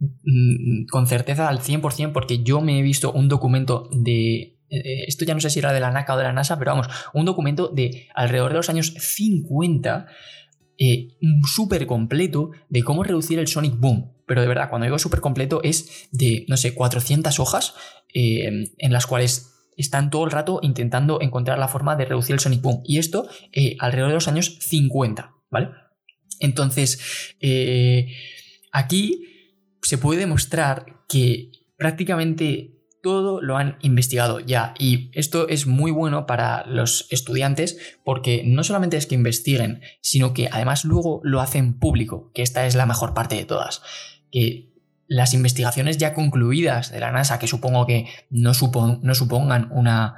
mm, 0.00 0.86
con 0.90 1.06
certeza 1.06 1.48
al 1.48 1.60
100% 1.60 2.12
porque 2.12 2.42
yo 2.42 2.60
me 2.60 2.78
he 2.78 2.82
visto 2.82 3.12
un 3.12 3.28
documento 3.28 3.88
de... 3.92 4.58
Eh, 4.68 5.04
esto 5.06 5.24
ya 5.24 5.32
no 5.32 5.40
sé 5.40 5.48
si 5.48 5.60
era 5.60 5.72
de 5.72 5.78
la 5.78 5.92
NACA 5.92 6.14
o 6.14 6.18
de 6.18 6.24
la 6.24 6.32
NASA, 6.32 6.58
pero 6.58 6.72
vamos, 6.72 6.88
un 7.14 7.24
documento 7.24 7.68
de 7.68 8.08
alrededor 8.16 8.50
de 8.50 8.56
los 8.56 8.68
años 8.68 8.94
50 8.98 10.06
eh, 10.76 11.16
súper 11.46 11.86
completo 11.86 12.50
de 12.68 12.82
cómo 12.82 13.04
reducir 13.04 13.38
el 13.38 13.46
Sonic 13.46 13.78
Boom. 13.78 14.12
Pero 14.26 14.40
de 14.40 14.48
verdad, 14.48 14.68
cuando 14.68 14.86
digo 14.86 14.98
súper 14.98 15.20
completo 15.20 15.60
es 15.62 16.08
de, 16.10 16.44
no 16.48 16.56
sé, 16.56 16.74
400 16.74 17.38
hojas 17.38 17.74
eh, 18.12 18.72
en 18.76 18.92
las 18.92 19.06
cuales 19.06 19.55
están 19.76 20.10
todo 20.10 20.24
el 20.24 20.30
rato 20.30 20.58
intentando 20.62 21.20
encontrar 21.20 21.58
la 21.58 21.68
forma 21.68 21.96
de 21.96 22.06
reducir 22.06 22.34
el 22.34 22.40
sonic 22.40 22.62
boom. 22.62 22.82
Y 22.84 22.98
esto 22.98 23.28
eh, 23.52 23.76
alrededor 23.78 24.10
de 24.10 24.14
los 24.14 24.28
años 24.28 24.58
50, 24.60 25.34
¿vale? 25.50 25.70
Entonces, 26.40 27.34
eh, 27.40 28.12
aquí 28.72 29.22
se 29.82 29.98
puede 29.98 30.20
demostrar 30.20 31.04
que 31.08 31.52
prácticamente 31.76 32.76
todo 33.02 33.40
lo 33.40 33.56
han 33.56 33.78
investigado 33.82 34.40
ya. 34.40 34.74
Y 34.80 35.10
esto 35.14 35.48
es 35.48 35.66
muy 35.66 35.92
bueno 35.92 36.26
para 36.26 36.66
los 36.66 37.06
estudiantes 37.10 37.78
porque 38.04 38.42
no 38.44 38.64
solamente 38.64 38.96
es 38.96 39.06
que 39.06 39.14
investiguen, 39.14 39.80
sino 40.00 40.34
que 40.34 40.48
además 40.50 40.84
luego 40.84 41.20
lo 41.22 41.40
hacen 41.40 41.78
público, 41.78 42.32
que 42.34 42.42
esta 42.42 42.66
es 42.66 42.74
la 42.74 42.84
mejor 42.84 43.14
parte 43.14 43.36
de 43.36 43.44
todas. 43.44 43.82
Que 44.32 44.75
las 45.08 45.34
investigaciones 45.34 45.98
ya 45.98 46.14
concluidas 46.14 46.90
de 46.90 47.00
la 47.00 47.12
NASA, 47.12 47.38
que 47.38 47.46
supongo 47.46 47.86
que 47.86 48.06
no, 48.30 48.52
no 49.02 49.14
supongan 49.14 49.68
una 49.70 50.16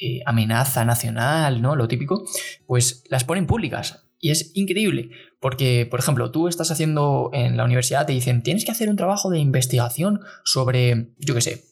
eh, 0.00 0.20
amenaza 0.26 0.84
nacional, 0.84 1.62
¿no? 1.62 1.76
Lo 1.76 1.86
típico, 1.86 2.24
pues 2.66 3.04
las 3.08 3.24
ponen 3.24 3.46
públicas. 3.46 4.06
Y 4.18 4.30
es 4.30 4.52
increíble, 4.54 5.10
porque, 5.38 5.86
por 5.88 6.00
ejemplo, 6.00 6.30
tú 6.30 6.48
estás 6.48 6.70
haciendo 6.70 7.30
en 7.32 7.56
la 7.56 7.64
universidad, 7.64 8.06
te 8.06 8.12
dicen, 8.12 8.42
tienes 8.42 8.64
que 8.64 8.72
hacer 8.72 8.88
un 8.88 8.96
trabajo 8.96 9.30
de 9.30 9.38
investigación 9.38 10.20
sobre, 10.44 11.14
yo 11.18 11.34
qué 11.34 11.40
sé, 11.42 11.64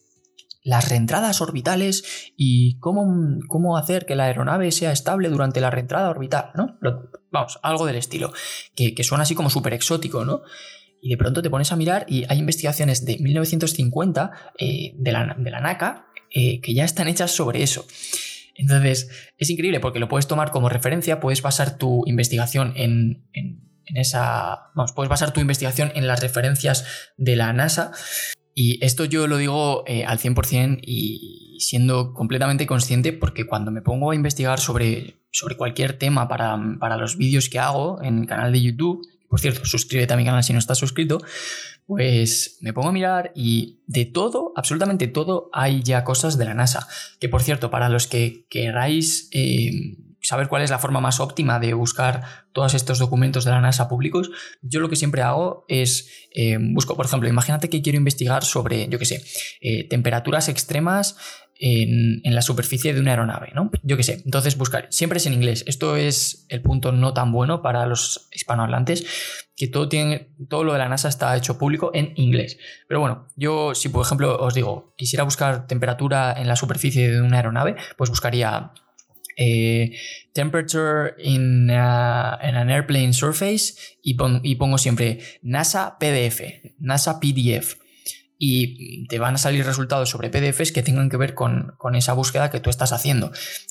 las 0.63 0.89
reentradas 0.89 1.41
orbitales 1.41 2.33
y 2.37 2.79
cómo, 2.79 3.41
cómo, 3.49 3.77
hacer 3.77 4.07
que 4.07 4.15
la 4.15 4.25
aeronave 4.25 4.71
sea 4.71 4.93
estable 4.93 5.29
durante 5.29 5.61
la 5.61 5.71
reentrada 5.71 6.11
orbital, 6.11 6.51
¿no? 6.55 6.79
vamos, 7.33 7.59
algo 7.63 7.87
del 7.87 7.97
estilo, 7.97 8.33
que, 8.77 8.95
que 8.95 9.03
suena 9.03 9.23
así 9.23 9.35
como 9.35 9.51
súper 9.51 9.73
exótico, 9.73 10.25
¿no? 10.25 10.43
Y 11.05 11.11
de 11.11 11.17
pronto 11.17 11.43
te 11.43 11.51
pones 11.51 11.73
a 11.73 11.77
mirar 11.77 12.07
y 12.09 12.25
hay 12.29 12.39
investigaciones 12.39 13.05
de 13.05 13.19
1950 13.19 14.31
eh, 14.57 14.95
de, 14.97 15.13
la, 15.13 15.35
de, 15.37 15.51
la, 15.51 15.61
NACA 15.61 16.07
eh, 16.31 16.61
que 16.61 16.75
ya 16.75 16.85
están 16.85 17.09
hechas 17.09 17.33
sobre 17.33 17.65
eso. 17.65 17.85
Entonces, 18.55 19.11
es 19.37 19.51
increíble 19.51 19.81
porque 19.81 19.99
lo 19.99 20.09
puedes 20.09 20.29
tomar 20.29 20.53
como 20.53 20.69
referencia, 20.69 21.19
puedes 21.19 21.43
basar 21.43 21.77
tu 21.77 22.05
investigación 22.07 22.73
en, 22.77 23.25
esa... 23.87 24.71
Vamos, 24.77 24.93
puedes 24.93 25.11
basar 25.11 25.33
tu 25.33 25.41
investigación 25.41 25.91
en 25.97 26.07
las 26.07 26.21
referencias 26.21 26.87
de 27.17 27.35
la 27.35 27.53
NASA. 27.53 27.91
Y 28.55 28.85
esto 28.85 29.05
yo 29.05 29.27
lo 29.27 29.39
digo 29.39 29.85
eh, 29.87 30.05
al 30.05 30.19
100% 30.19 30.81
y 30.83 31.57
siendo 31.61 32.13
completamente 32.13 32.67
consciente 32.67 33.13
porque 33.13 33.47
cuando 33.47 33.71
me 33.71 33.83
pongo 33.83 34.11
a 34.11 34.15
investigar 34.15 34.61
sobre, 34.61 35.17
sobre 35.31 35.57
cualquier 35.57 35.99
tema 35.99 36.29
para, 36.29 36.59
para 36.79 36.97
los 36.97 37.17
vídeos 37.17 37.49
que 37.49 37.59
hago 37.59 38.03
en 38.03 38.19
el 38.19 38.27
canal 38.27 38.53
de 38.53 38.61
YouTube, 38.61 39.07
por 39.33 39.41
cierto, 39.41 39.65
suscríbete 39.65 40.13
a 40.13 40.19
mi 40.19 40.27
canal 40.27 40.45
si 40.45 40.53
no 40.53 40.59
estás 40.59 40.77
suscrito, 40.77 41.19
pues 41.87 42.59
me 42.61 42.75
pongo 42.75 42.89
a 42.91 42.93
mirar 42.93 43.33
y 43.35 43.81
de 43.87 44.05
todo, 44.05 44.53
absolutamente 44.57 45.09
todo, 45.09 45.49
hay 45.55 45.83
ya 45.83 46.05
cosas 46.05 46.37
de 46.37 46.45
la 46.45 46.53
NASA. 46.53 46.87
Que 47.19 47.31
por 47.31 47.43
cierto, 47.43 47.71
para 47.71 47.89
los 47.89 48.07
que 48.07 48.47
queráis 48.51 49.31
eh, 49.33 49.97
saber 50.23 50.49
cuál 50.49 50.63
es 50.63 50.71
la 50.71 50.79
forma 50.79 51.01
más 51.01 51.21
óptima 51.21 51.59
de 51.59 51.75
buscar 51.75 52.23
todos 52.53 52.75
estos 52.75 52.99
documentos 52.99 53.45
de 53.45 53.51
la 53.51 53.61
NASA 53.61 53.89
públicos, 53.89 54.31
yo 54.63 54.81
lo 54.81 54.89
que 54.89 54.97
siempre 54.97 55.23
hago 55.23 55.65
es 55.69 56.09
eh, 56.35 56.59
busco, 56.61 56.97
por 56.97 57.07
ejemplo, 57.07 57.29
imagínate 57.29 57.69
que 57.69 57.83
quiero 57.83 57.99
investigar 57.99 58.45
sobre, 58.45 58.89
yo 58.89 58.99
qué 58.99 59.05
sé, 59.05 59.25
eh, 59.61 59.89
temperaturas 59.89 60.49
extremas 60.49 61.17
en, 61.63 62.35
la 62.35 62.43
superficie 62.43 62.93
de 62.93 63.01
una 63.01 63.13
aeronave, 63.13 63.53
¿no? 63.55 63.71
Yo 63.83 63.97
qué 63.97 64.03
sé, 64.03 64.23
entonces 64.25 64.59
buscar, 64.59 64.89
siempre 64.91 65.19
es 65.19 65.27
en 65.27 65.35
inglés. 65.35 65.65
Esto 65.67 65.97
es 65.97 66.47
el 66.49 66.61
punto 66.61 66.93
no 66.93 67.15
tan 67.15 67.31
bueno 67.31 67.63
para 67.63 67.87
los 67.87 68.29
hispanohablantes, 68.33 69.07
que 69.57 69.69
todo, 69.69 69.89
tiene, 69.89 70.35
todo 70.49 70.65
lo 70.65 70.73
de 70.73 70.81
la 70.81 70.89
NASA 70.89 71.09
está 71.09 71.37
hecho 71.37 71.59
público 71.59 71.93
en 71.95 72.15
inglés. 72.17 72.59
Pero 72.89 73.01
bueno, 73.01 73.29
yo 73.37 73.75
si 73.75 73.89
por 73.91 74.05
ejemplo 74.05 74.37
os 74.39 74.55
digo, 74.55 74.95
quisiera 74.97 75.25
buscar 75.25 75.67
temperatura 75.67 76.35
en 76.37 76.49
la 76.49 76.57
superficie 76.57 77.11
de 77.11 77.21
una 77.21 77.37
aeronave, 77.37 77.77
pues 77.97 78.11
buscaría 78.11 78.73
eh, 79.37 79.97
temperature 80.33 81.15
in, 81.19 81.71
an 81.71 82.71
airplane 82.71 83.13
surface 83.13 83.75
y, 84.03 84.15
pongo 84.15 84.79
siempre 84.79 85.19
NASA 85.43 85.99
PDF, 85.99 86.41
NASA 86.79 87.21
PDF 87.21 87.77
y 88.45 89.07
te 89.07 89.21
van 89.21 89.37
a 89.37 89.39
salir 89.39 89.65
resultados 89.65 90.11
sobre 90.11 90.29
PDFs 90.29 90.73
que 90.73 90.83
tengan 90.83 91.09
que 91.09 91.17
ver 91.17 91.35
con, 91.35 91.77
esa 91.95 92.13
búsqueda 92.13 92.51
que 92.51 92.59
tú 92.59 92.71
estás 92.71 92.93
haciendo. 92.93 93.31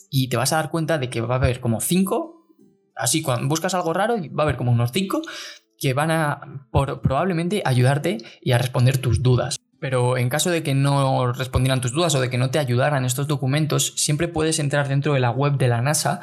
Y 0.09 0.29
te 0.29 0.37
vas 0.37 0.53
a 0.53 0.55
dar 0.55 0.69
cuenta 0.69 0.97
de 0.97 1.09
que 1.09 1.19
va 1.19 1.35
a 1.35 1.37
haber 1.39 1.59
como 1.59 1.81
cinco, 1.81 2.47
así 2.95 3.21
cuando 3.21 3.49
buscas 3.49 3.73
algo 3.73 3.91
raro, 3.91 4.15
va 4.15 4.43
a 4.43 4.45
haber 4.45 4.55
como 4.55 4.71
unos 4.71 4.93
cinco 4.93 5.21
que 5.77 5.93
van 5.93 6.11
a 6.11 6.69
probablemente 6.71 7.63
ayudarte 7.65 8.19
y 8.41 8.53
a 8.53 8.59
responder 8.59 8.99
tus 8.99 9.21
dudas. 9.21 9.57
Pero 9.81 10.15
en 10.15 10.29
caso 10.29 10.51
de 10.51 10.61
que 10.61 10.75
no 10.75 11.33
respondieran 11.33 11.81
tus 11.81 11.91
dudas 11.91 12.13
o 12.13 12.21
de 12.21 12.29
que 12.29 12.37
no 12.37 12.51
te 12.51 12.59
ayudaran 12.59 13.03
estos 13.03 13.27
documentos, 13.27 13.93
siempre 13.95 14.27
puedes 14.27 14.59
entrar 14.59 14.87
dentro 14.87 15.15
de 15.15 15.19
la 15.19 15.31
web 15.31 15.57
de 15.57 15.67
la 15.67 15.81
NASA 15.81 16.21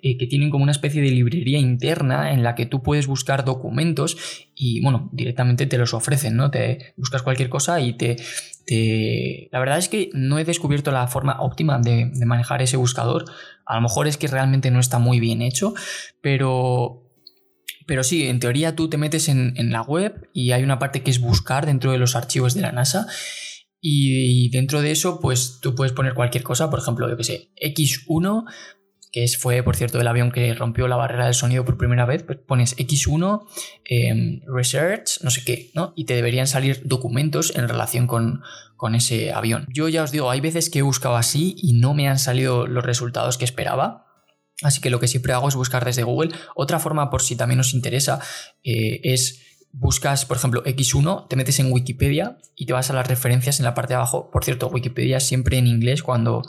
eh, 0.00 0.16
que 0.16 0.28
tienen 0.28 0.48
como 0.48 0.62
una 0.62 0.70
especie 0.70 1.02
de 1.02 1.10
librería 1.10 1.58
interna 1.58 2.32
en 2.32 2.44
la 2.44 2.54
que 2.54 2.66
tú 2.66 2.84
puedes 2.84 3.08
buscar 3.08 3.44
documentos 3.44 4.16
y, 4.54 4.80
bueno, 4.80 5.10
directamente 5.12 5.66
te 5.66 5.76
los 5.76 5.92
ofrecen, 5.92 6.36
¿no? 6.36 6.52
Te 6.52 6.94
buscas 6.96 7.22
cualquier 7.22 7.48
cosa 7.48 7.80
y 7.80 7.94
te... 7.94 8.16
La 9.50 9.58
verdad 9.58 9.78
es 9.78 9.88
que 9.88 10.10
no 10.12 10.38
he 10.38 10.44
descubierto 10.44 10.92
la 10.92 11.08
forma 11.08 11.40
óptima 11.40 11.80
de, 11.80 12.12
manejar 12.24 12.62
ese 12.62 12.76
buscador. 12.76 13.24
A 13.66 13.74
lo 13.74 13.80
mejor 13.80 14.06
es 14.06 14.16
que 14.16 14.28
realmente 14.28 14.70
no 14.70 14.78
está 14.78 15.00
muy 15.00 15.18
bien 15.18 15.42
hecho, 15.42 15.74
pero 16.20 16.99
pero 17.90 18.04
sí, 18.04 18.28
en 18.28 18.38
teoría 18.38 18.76
tú 18.76 18.88
te 18.88 18.98
metes 18.98 19.28
en, 19.28 19.52
en, 19.56 19.72
la 19.72 19.82
web 19.82 20.30
y 20.32 20.52
hay 20.52 20.62
una 20.62 20.78
parte 20.78 21.02
que 21.02 21.10
es 21.10 21.18
buscar 21.18 21.66
dentro 21.66 21.90
de 21.90 21.98
los 21.98 22.14
archivos 22.14 22.54
de 22.54 22.60
la 22.60 22.70
NASA. 22.70 23.08
Y 23.80 24.48
dentro 24.50 24.80
de 24.80 24.92
eso, 24.92 25.18
pues 25.18 25.58
tú 25.60 25.74
puedes 25.74 25.92
poner 25.92 26.14
cualquier 26.14 26.44
cosa, 26.44 26.70
por 26.70 26.78
ejemplo, 26.78 27.10
yo 27.10 27.16
que 27.16 27.24
sé, 27.24 27.50
X1 27.60 28.44
que 29.10 29.26
fue, 29.26 29.64
por 29.64 29.74
cierto, 29.74 30.00
el 30.00 30.06
avión 30.06 30.30
que 30.30 30.54
rompió 30.54 30.86
la 30.86 30.94
barrera 30.94 31.24
del 31.24 31.34
sonido 31.34 31.64
por 31.64 31.76
primera 31.76 32.06
vez, 32.06 32.22
pues 32.22 32.38
pones 32.38 32.76
X1, 32.78 33.44
em, 33.86 34.40
Research, 34.46 35.20
no 35.22 35.30
sé 35.30 35.42
qué, 35.44 35.72
¿no? 35.74 35.92
Y 35.96 36.04
te 36.04 36.14
deberían 36.14 36.46
salir 36.46 36.82
documentos 36.84 37.56
en 37.56 37.66
relación 37.66 38.06
con, 38.06 38.42
con 38.76 38.94
ese 38.94 39.32
avión. 39.32 39.66
Yo 39.68 39.88
ya 39.88 40.04
os 40.04 40.12
digo, 40.12 40.30
hay 40.30 40.40
veces 40.40 40.70
que 40.70 40.78
he 40.78 40.82
buscado 40.82 41.16
así 41.16 41.56
y 41.58 41.72
no 41.72 41.92
me 41.92 42.08
han 42.08 42.20
salido 42.20 42.68
los 42.68 42.84
resultados 42.84 43.36
que 43.36 43.44
esperaba. 43.44 44.06
Así 44.62 44.80
que 44.80 44.90
lo 44.90 45.00
que 45.00 45.08
siempre 45.08 45.32
hago 45.32 45.48
es 45.48 45.54
buscar 45.54 45.84
desde 45.84 46.02
Google. 46.02 46.32
Otra 46.54 46.78
forma, 46.78 47.10
por 47.10 47.22
si 47.22 47.36
también 47.36 47.60
os 47.60 47.72
interesa, 47.72 48.20
eh, 48.62 49.00
es 49.04 49.42
buscas, 49.72 50.26
por 50.26 50.36
ejemplo, 50.36 50.64
X1, 50.64 51.28
te 51.28 51.36
metes 51.36 51.60
en 51.60 51.72
Wikipedia 51.72 52.38
y 52.56 52.66
te 52.66 52.72
vas 52.72 52.90
a 52.90 52.92
las 52.92 53.06
referencias 53.06 53.60
en 53.60 53.64
la 53.64 53.74
parte 53.74 53.92
de 53.92 53.96
abajo. 53.96 54.30
Por 54.30 54.44
cierto, 54.44 54.68
Wikipedia 54.68 55.20
siempre 55.20 55.58
en 55.58 55.66
inglés 55.66 56.02
cuando 56.02 56.42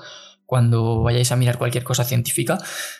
cuando 0.51 1.01
vayáis 1.01 1.31
a 1.31 1.37
mirar 1.37 1.57
cualquier 1.57 1.85
cosa 1.85 2.03
científica, 2.03 2.57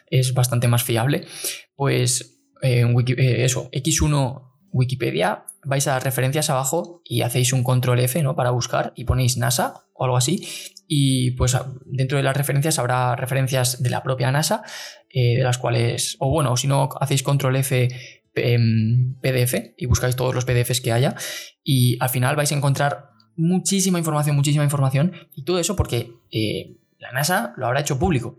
es 0.10 0.34
bastante 0.34 0.70
más 0.70 0.84
fiable. 0.84 1.28
Pues 1.76 2.40
eh, 2.62 2.86
eh, 3.18 3.44
eso, 3.44 3.70
X1 3.72 4.52
Wikipedia, 4.72 5.44
vais 5.66 5.86
a 5.88 5.96
las 5.96 6.04
referencias 6.04 6.50
abajo 6.50 7.02
y 7.04 7.24
hacéis 7.24 7.52
un 7.52 7.66
control 7.66 8.00
F 8.00 8.24
¿no? 8.24 8.38
para 8.38 8.52
buscar 8.52 8.94
y 8.96 9.04
ponéis 9.04 9.36
NASA 9.36 9.84
o 9.94 10.06
algo 10.06 10.16
así. 10.16 10.48
Y 10.94 11.32
pues 11.32 11.58
dentro 11.86 12.18
de 12.18 12.24
las 12.24 12.36
referencias 12.36 12.78
habrá 12.78 13.16
referencias 13.16 13.82
de 13.82 13.90
la 13.90 14.04
propia 14.04 14.30
NASA, 14.30 14.62
eh, 15.10 15.38
de 15.38 15.44
las 15.44 15.58
cuales, 15.58 16.18
o 16.20 16.30
bueno, 16.30 16.58
si 16.58 16.68
no, 16.68 16.90
hacéis 17.00 17.24
control 17.24 17.56
F 17.56 17.88
em, 18.36 19.16
PDF 19.22 19.72
y 19.78 19.86
buscáis 19.86 20.18
todos 20.18 20.36
los 20.36 20.44
PDFs 20.44 20.82
que 20.82 20.92
haya 20.92 21.16
y 21.64 21.96
al 22.02 22.10
final 22.10 22.36
vais 22.36 22.52
a 22.52 22.56
encontrar 22.56 23.12
muchísima 23.38 24.00
información, 24.00 24.36
muchísima 24.36 24.66
información 24.66 25.14
y 25.34 25.46
todo 25.46 25.60
eso 25.60 25.78
porque 25.78 26.12
la 27.00 27.14
NASA 27.14 27.54
lo 27.56 27.68
habrá 27.68 27.80
hecho 27.80 27.98
público. 27.98 28.38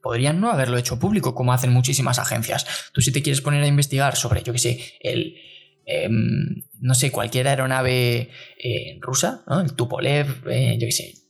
Podrían 0.00 0.40
no 0.40 0.52
haberlo 0.52 0.78
hecho 0.78 1.00
público, 1.00 1.34
como 1.34 1.52
hacen 1.52 1.72
muchísimas 1.72 2.20
agencias. 2.20 2.64
Tú 2.92 3.00
si 3.00 3.10
te 3.10 3.22
quieres 3.22 3.40
poner 3.40 3.60
a 3.60 3.66
investigar 3.66 4.14
sobre, 4.14 4.44
yo 4.44 4.52
qué 4.52 4.60
sé, 4.60 4.94
el, 5.00 5.34
em, 5.84 6.62
no 6.78 6.94
sé, 6.94 7.10
cualquier 7.10 7.48
aeronave 7.48 8.30
eh, 8.56 8.98
rusa, 9.00 9.42
el 9.64 9.72
Tupolev, 9.72 10.48
eh, 10.48 10.78
yo 10.78 10.86
qué 10.86 10.92
sé, 10.92 11.21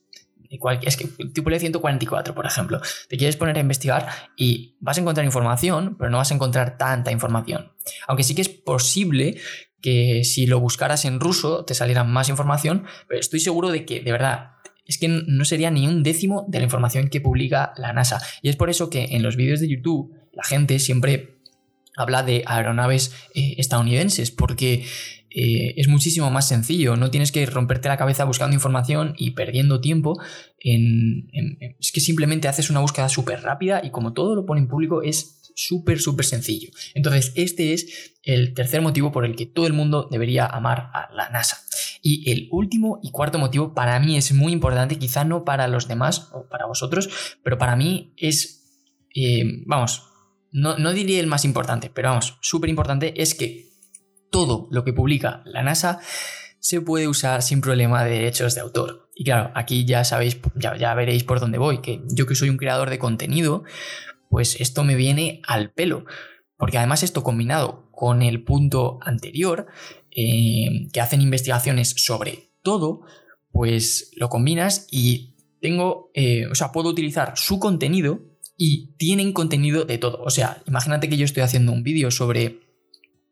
es 0.83 0.97
que 0.97 1.07
Tupolev 1.07 1.61
144, 1.61 2.35
por 2.35 2.47
ejemplo, 2.47 2.81
te 3.09 3.17
quieres 3.17 3.37
poner 3.37 3.57
a 3.57 3.61
investigar 3.61 4.09
y 4.37 4.77
vas 4.81 4.99
a 4.99 5.01
encontrar 5.01 5.25
información, 5.25 5.97
pero 5.99 6.11
no 6.11 6.19
vas 6.19 6.31
a 6.31 6.35
encontrar 6.35 6.77
tanta 6.77 7.11
información. 7.11 7.73
Aunque 8.07 8.23
sí 8.23 8.35
que 8.35 8.43
es 8.43 8.49
posible 8.49 9.37
que 9.81 10.25
si 10.25 10.47
lo 10.47 10.61
buscaras 10.61 11.05
en 11.05 11.21
ruso 11.21 11.65
te 11.65 11.75
saliera 11.75 12.05
más 12.05 12.29
información, 12.29 12.85
pero 13.09 13.21
estoy 13.21 13.41
seguro 13.41 13.71
de 13.71 13.85
que 13.85 14.01
de 14.01 14.13
verdad 14.13 14.53
es 14.87 14.99
que 14.99 15.09
no 15.09 15.45
sería 15.45 15.71
ni 15.71 15.87
un 15.87 16.03
décimo 16.03 16.45
de 16.49 16.59
la 16.59 16.65
información 16.65 17.09
que 17.09 17.21
publica 17.21 17.73
la 17.77 17.93
NASA. 17.93 18.21
Y 18.43 18.49
es 18.49 18.57
por 18.57 18.71
eso 18.71 18.91
que 18.91 19.05
en 19.13 19.23
los 19.23 19.37
vídeos 19.37 19.61
de 19.61 19.69
YouTube 19.69 20.13
la 20.33 20.45
gente 20.45 20.79
siempre 20.79 21.32
habla 21.97 22.23
de 22.23 22.43
aeronaves 22.47 23.15
eh, 23.35 23.55
estadounidenses, 23.59 24.31
porque 24.31 24.85
eh, 25.31 25.75
es 25.77 25.89
muchísimo 25.89 26.31
más 26.31 26.49
sencillo, 26.49 26.97
no 26.97 27.11
tienes 27.11 27.33
que 27.33 27.45
romperte 27.47 27.89
la 27.89 27.97
cabeza 27.97 28.25
buscando 28.25 28.55
información 28.55 29.15
y 29.17 29.33
perdiendo 29.33 29.81
tiempo. 29.81 30.21
es 30.59 31.93
que 31.93 32.01
simplemente 32.01 32.49
haces 32.49 32.71
una 32.71 32.81
búsqueda 32.81 33.09
súper 33.09 33.43
rápida 33.43 33.81
y 33.85 33.91
como 33.91 34.13
todo 34.13 34.35
lo 34.35 34.47
pone 34.47 34.61
en 34.61 34.69
público 34.69 35.03
es 35.03 35.43
súper, 35.55 36.01
súper 36.01 36.25
sencillo. 36.25 36.71
Entonces, 36.95 37.33
este 37.35 37.73
es 37.73 38.13
el 38.23 38.55
tercer 38.55 38.81
motivo 38.83 39.13
por 39.13 39.25
el 39.25 39.37
que 39.37 39.47
todo 39.47 39.67
el 39.67 39.73
mundo 39.73 40.09
debería 40.11 40.47
amar 40.47 40.91
a 40.93 41.11
la 41.15 41.29
NASA. 41.31 41.59
Y 42.03 42.31
el 42.31 42.49
último 42.51 43.01
y 43.03 43.11
cuarto 43.11 43.39
motivo 43.39 43.75
para 43.75 43.99
mí 44.01 44.17
es 44.17 44.33
muy 44.33 44.53
importante, 44.53 44.99
quizá 44.99 45.25
no 45.25 45.45
para 45.45 45.69
los 45.69 45.89
demás 45.89 46.31
o 46.33 46.49
para 46.49 46.67
vosotros, 46.67 47.39
pero 47.43 47.59
para 47.59 47.77
mí 47.77 48.13
es, 48.17 48.99
eh, 49.15 49.63
vamos, 49.67 50.03
no, 50.53 50.79
no 50.79 50.93
diría 50.93 51.21
el 51.21 51.27
más 51.27 51.45
importante, 51.45 51.91
pero 51.93 52.11
vamos, 52.11 52.39
súper 52.41 52.71
importante 52.71 53.21
es 53.21 53.35
que 53.35 53.71
todo 54.31 54.69
lo 54.71 54.85
que 54.85 54.93
publica 54.93 55.43
la 55.45 55.63
NASA 55.63 56.01
se 56.59 56.81
puede 56.81 57.09
usar 57.09 57.43
sin 57.43 57.61
problema 57.61 58.05
de 58.05 58.13
derechos 58.13 58.55
de 58.55 58.61
autor. 58.61 59.11
Y 59.15 59.25
claro, 59.25 59.51
aquí 59.55 59.85
ya 59.85 60.05
sabéis, 60.05 60.39
ya, 60.55 60.77
ya 60.77 60.95
veréis 60.95 61.25
por 61.25 61.41
dónde 61.41 61.59
voy, 61.59 61.79
que 61.79 62.03
yo 62.09 62.27
que 62.27 62.35
soy 62.35 62.51
un 62.51 62.57
creador 62.57 62.89
de 62.89 62.99
contenido, 62.99 63.65
pues 64.31 64.61
esto 64.61 64.85
me 64.85 64.95
viene 64.95 65.43
al 65.47 65.71
pelo. 65.73 66.05
Porque 66.57 66.79
además 66.79 67.03
esto 67.03 67.25
combinado 67.25 67.91
con 67.91 68.23
el 68.23 68.45
punto 68.45 69.01
anterior, 69.03 69.67
eh, 70.11 70.89
que 70.93 71.01
hacen 71.01 71.21
investigaciones 71.21 71.95
sobre 71.97 72.51
todo, 72.63 73.03
pues 73.51 74.13
lo 74.17 74.29
combinas 74.29 74.87
y 74.91 75.35
tengo, 75.61 76.11
eh, 76.15 76.47
o 76.47 76.55
sea, 76.55 76.73
puedo 76.73 76.89
utilizar 76.89 77.35
su 77.37 77.59
contenido 77.59 78.21
y 78.65 78.95
tienen 78.97 79.33
contenido 79.33 79.85
de 79.85 79.99
todo. 79.99 80.23
O 80.23 80.31
sea, 80.31 80.63
imagínate 80.67 81.09
que 81.09 81.17
yo 81.17 81.25
estoy 81.25 81.43
haciendo 81.43 81.73
un 81.73 81.83
vídeo 81.83 82.11
sobre, 82.11 82.61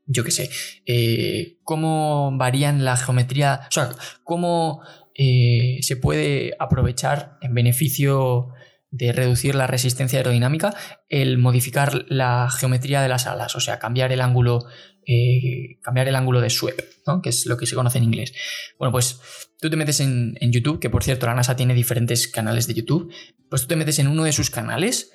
yo 0.06 0.24
qué 0.24 0.32
sé, 0.32 0.50
eh, 0.86 1.58
cómo 1.62 2.30
varían 2.36 2.84
la 2.84 2.96
geometría, 2.96 3.60
o 3.68 3.72
sea, 3.72 3.90
cómo 4.24 4.82
se 5.14 5.98
puede 6.00 6.56
aprovechar 6.58 7.36
en 7.42 7.52
beneficio 7.52 8.54
de 8.90 9.12
reducir 9.12 9.54
la 9.54 9.66
resistencia 9.66 10.18
aerodinámica 10.18 10.74
el 11.08 11.38
modificar 11.38 12.06
la 12.08 12.50
geometría 12.50 13.02
de 13.02 13.08
las 13.08 13.26
alas, 13.26 13.54
o 13.54 13.60
sea, 13.60 13.78
cambiar 13.78 14.12
el 14.12 14.20
ángulo, 14.20 14.66
eh, 15.06 15.78
cambiar 15.82 16.08
el 16.08 16.16
ángulo 16.16 16.40
de 16.40 16.50
sweep, 16.50 16.80
que 17.22 17.28
es 17.28 17.46
lo 17.46 17.56
que 17.56 17.66
se 17.66 17.74
conoce 17.74 17.98
en 17.98 18.04
inglés. 18.04 18.32
Bueno, 18.78 18.92
pues 18.92 19.20
tú 19.60 19.70
te 19.70 19.76
metes 19.76 20.00
en, 20.00 20.36
YouTube, 20.40 20.80
que 20.80 20.90
por 20.90 21.04
cierto 21.04 21.26
la 21.26 21.34
NASA 21.34 21.56
tiene 21.56 21.74
diferentes 21.74 22.26
canales 22.28 22.66
de 22.66 22.74
YouTube, 22.74 23.12
pues 23.48 23.62
tú 23.62 23.68
te 23.68 23.76
metes 23.76 23.98
en 24.00 24.08
uno 24.08 24.24
de 24.24 24.32
sus 24.32 24.50
canales 24.50 25.12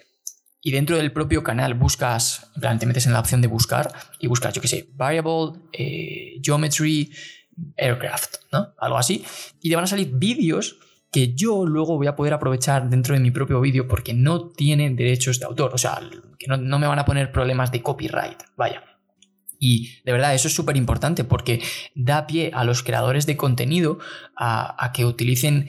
y 0.65 0.71
dentro 0.71 0.97
del 0.97 1.11
propio 1.11 1.43
canal 1.43 1.75
buscas, 1.75 2.51
en 2.59 2.87
metes 2.87 3.05
en 3.05 3.13
la 3.13 3.19
opción 3.19 3.39
de 3.39 3.47
buscar 3.47 3.87
y 4.19 4.25
buscas, 4.25 4.51
yo 4.51 4.63
qué 4.63 4.67
sé, 4.67 4.89
variable, 4.95 5.59
eh, 5.71 6.41
geometry, 6.41 7.11
aircraft, 7.77 8.37
¿no? 8.51 8.73
Algo 8.79 8.97
así. 8.97 9.23
Y 9.61 9.69
te 9.69 9.75
van 9.75 9.83
a 9.83 9.87
salir 9.87 10.09
vídeos 10.11 10.79
que 11.11 11.35
yo 11.35 11.67
luego 11.67 11.97
voy 11.97 12.07
a 12.07 12.15
poder 12.15 12.33
aprovechar 12.33 12.89
dentro 12.89 13.13
de 13.13 13.19
mi 13.19 13.29
propio 13.29 13.61
vídeo 13.61 13.87
porque 13.87 14.15
no 14.15 14.49
tienen 14.49 14.95
derechos 14.95 15.39
de 15.39 15.45
autor, 15.45 15.69
o 15.71 15.77
sea, 15.77 15.99
que 16.39 16.47
no, 16.47 16.79
me 16.79 16.87
van 16.87 16.97
a 16.97 17.05
poner 17.05 17.31
problemas 17.31 17.71
de 17.71 17.83
copyright, 17.83 18.41
vaya. 18.57 18.83
Y 19.59 20.01
de 20.03 20.13
verdad, 20.13 20.33
eso 20.33 20.47
es 20.47 20.55
súper 20.55 20.77
importante 20.77 21.23
porque 21.23 21.61
da 21.93 22.25
pie 22.25 22.49
a 22.55 22.63
los 22.63 22.81
creadores 22.81 23.27
de 23.27 23.37
contenido 23.37 23.99
a, 24.35 24.91
que 24.95 25.05
utilicen 25.05 25.67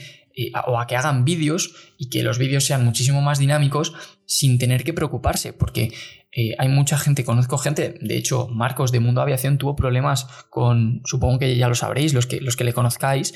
o 0.66 0.79
a 0.79 0.87
que 0.87 0.96
hagan 0.96 1.25
vídeos 1.25 1.75
y 1.96 2.11
que 2.11 2.22
los 2.22 2.38
vídeos 2.38 2.64
sean 2.64 2.85
muchísimo 2.85 3.22
más 3.22 3.38
dinámicos 3.38 3.94
sin 4.27 4.59
tener 4.59 4.85
que 4.85 4.92
preocuparse, 4.92 5.53
porque 5.53 5.92
eh, 6.33 6.55
hay 6.59 6.68
mucha 6.68 6.99
gente, 6.99 7.25
conozco 7.25 7.57
gente, 7.57 7.94
de 8.01 8.16
hecho 8.16 8.49
Marcos 8.49 8.92
de 8.92 9.01
Mundo 9.01 9.22
Aviación 9.22 9.57
tuvo 9.57 9.75
problemas 9.75 10.27
con, 10.51 11.01
supongo 11.07 11.38
que 11.38 11.57
ya 11.57 11.68
lo 11.68 11.75
sabréis, 11.75 12.12
los 12.12 12.27
que, 12.27 12.40
los 12.42 12.57
que 12.57 12.64
le 12.64 12.75
conozcáis, 12.75 13.33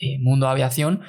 eh, 0.00 0.18
Mundo 0.18 0.48
Aviación, 0.48 1.02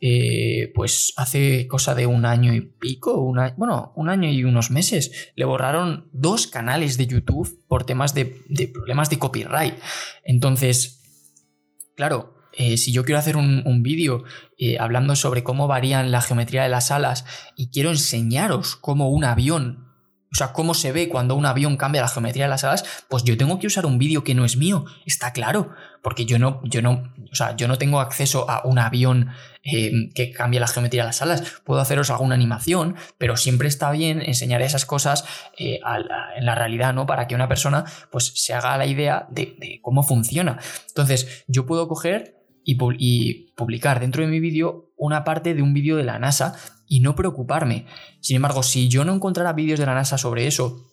eh, 0.00 0.70
pues 0.74 1.12
hace 1.16 1.66
cosa 1.66 1.94
de 1.94 2.06
un 2.06 2.24
año 2.24 2.54
y 2.54 2.60
pico, 2.60 3.20
bueno, 3.56 3.92
un 3.96 4.08
año 4.08 4.30
y 4.30 4.44
unos 4.44 4.70
meses, 4.70 5.32
le 5.34 5.44
borraron 5.44 6.08
dos 6.12 6.46
canales 6.46 6.96
de 6.96 7.08
YouTube 7.08 7.62
por 7.66 7.84
temas 7.84 8.14
de, 8.14 8.24
problemas 8.72 9.10
de 9.10 9.18
copyright. 9.18 9.74
Entonces, 10.24 11.02
claro, 11.96 12.37
si 12.76 12.92
yo 12.92 13.04
quiero 13.04 13.18
hacer 13.18 13.36
un, 13.36 13.82
vídeo 13.82 14.24
hablando 14.80 15.14
sobre 15.14 15.44
cómo 15.44 15.68
varían 15.68 16.10
la 16.10 16.20
geometría 16.20 16.64
de 16.64 16.68
las 16.68 16.90
alas 16.90 17.24
y 17.56 17.70
quiero 17.70 17.90
enseñaros 17.90 18.74
cómo 18.76 19.10
un 19.10 19.24
avión 19.24 19.88
o 20.30 20.34
sea, 20.34 20.52
cómo 20.52 20.74
se 20.74 20.92
ve 20.92 21.08
cuando 21.08 21.34
un 21.34 21.46
avión 21.46 21.76
cambia 21.76 22.02
la 22.02 22.08
geometría 22.08 22.44
de 22.44 22.50
las 22.50 22.62
alas, 22.62 22.84
pues 23.08 23.24
yo 23.24 23.36
tengo 23.38 23.58
que 23.58 23.66
usar 23.66 23.86
un 23.86 23.98
vídeo 23.98 24.24
que 24.24 24.34
no 24.34 24.44
es 24.44 24.58
mío, 24.58 24.84
está 25.06 25.32
claro, 25.32 25.72
porque 26.02 26.26
yo 26.26 26.38
no, 26.38 26.60
yo 26.64 26.82
no, 26.82 27.14
o 27.32 27.34
sea, 27.34 27.56
yo 27.56 27.66
no 27.66 27.78
tengo 27.78 27.98
acceso 28.00 28.48
a 28.50 28.60
un 28.66 28.78
avión 28.78 29.30
eh, 29.62 30.10
que 30.14 30.30
cambie 30.30 30.60
la 30.60 30.66
geometría 30.66 31.02
de 31.02 31.08
las 31.08 31.22
alas. 31.22 31.60
Puedo 31.64 31.80
haceros 31.80 32.10
alguna 32.10 32.34
animación, 32.34 32.96
pero 33.16 33.38
siempre 33.38 33.68
está 33.68 33.90
bien 33.90 34.20
enseñar 34.20 34.60
esas 34.60 34.84
cosas 34.84 35.24
eh, 35.58 35.80
en 36.36 36.44
la 36.44 36.54
realidad, 36.54 36.92
¿no? 36.92 37.06
Para 37.06 37.26
que 37.26 37.34
una 37.34 37.48
persona 37.48 37.84
pues 38.10 38.32
se 38.34 38.52
haga 38.52 38.76
la 38.76 38.86
idea 38.86 39.26
de, 39.30 39.56
de 39.58 39.80
cómo 39.82 40.02
funciona. 40.02 40.58
Entonces, 40.88 41.44
yo 41.48 41.64
puedo 41.64 41.88
coger 41.88 42.37
y, 42.68 43.54
publicar 43.56 43.98
dentro 43.98 44.22
de 44.22 44.28
mi 44.28 44.40
vídeo 44.40 44.92
una 44.96 45.24
parte 45.24 45.54
de 45.54 45.62
un 45.62 45.72
vídeo 45.72 45.96
de 45.96 46.04
la 46.04 46.18
NASA 46.18 46.54
y 46.86 47.00
no 47.00 47.14
preocuparme. 47.14 47.86
Sin 48.20 48.36
embargo, 48.36 48.62
si 48.62 48.88
yo 48.88 49.04
no 49.04 49.14
encontrara 49.14 49.52
vídeos 49.52 49.80
de 49.80 49.86
la 49.86 49.94
NASA 49.94 50.18
sobre 50.18 50.46
eso 50.46 50.90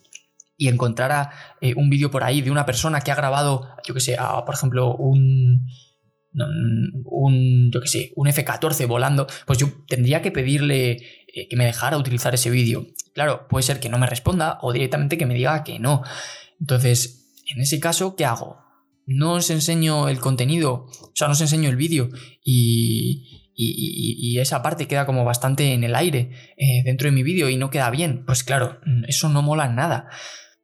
y 0.57 0.69
encontrara 0.69 1.31
eh, 1.61 1.73
un 1.75 1.89
vídeo 1.89 2.09
por 2.09 2.23
ahí 2.23 2.41
de 2.41 2.49
una 2.49 2.65
persona 2.65 3.01
que 3.01 3.11
ha 3.11 3.15
grabado, 3.15 3.67
yo 3.85 3.93
que 3.93 3.99
sé, 3.99 4.17
por 4.45 4.55
ejemplo, 4.55 4.95
un, 4.95 5.67
un, 7.05 7.71
yo 7.71 7.81
que 7.81 7.87
sé, 7.87 8.13
un 8.15 8.27
F-14 8.27 8.87
volando, 8.87 9.27
pues 9.45 9.59
yo 9.59 9.67
tendría 9.87 10.21
que 10.21 10.31
pedirle 10.31 10.91
eh, 11.33 11.47
que 11.49 11.55
me 11.55 11.65
dejara 11.65 11.97
utilizar 11.97 12.33
ese 12.33 12.49
vídeo. 12.49 12.87
Claro, 13.13 13.47
puede 13.47 13.63
ser 13.63 13.79
que 13.79 13.89
no 13.89 13.99
me 13.99 14.07
responda 14.07 14.59
o 14.61 14.71
directamente 14.71 15.17
que 15.17 15.25
me 15.25 15.33
diga 15.33 15.63
que 15.63 15.77
no. 15.77 16.03
Entonces, 16.59 17.33
en 17.53 17.61
ese 17.61 17.79
caso, 17.79 18.15
¿qué 18.15 18.25
hago? 18.25 18.64
No 19.05 19.33
os 19.33 19.49
enseño 19.49 20.09
el 20.09 20.19
contenido, 20.19 20.87
o 21.01 21.11
sea, 21.13 21.27
no 21.27 21.33
os 21.33 21.41
enseño 21.41 21.69
el 21.69 21.75
vídeo 21.75 22.09
y, 22.43 23.41
esa 24.37 24.61
parte 24.61 24.87
queda 24.87 25.05
como 25.05 25.23
bastante 25.23 25.71
en 25.71 25.85
el 25.85 25.95
aire 25.95 26.29
eh, 26.57 26.83
dentro 26.83 27.05
de 27.07 27.13
mi 27.13 27.23
vídeo 27.23 27.49
y 27.49 27.55
no 27.55 27.69
queda 27.69 27.89
bien. 27.89 28.25
Pues 28.25 28.43
claro, 28.43 28.81
eso 29.07 29.29
no 29.29 29.41
mola 29.41 29.69
nada. 29.69 30.09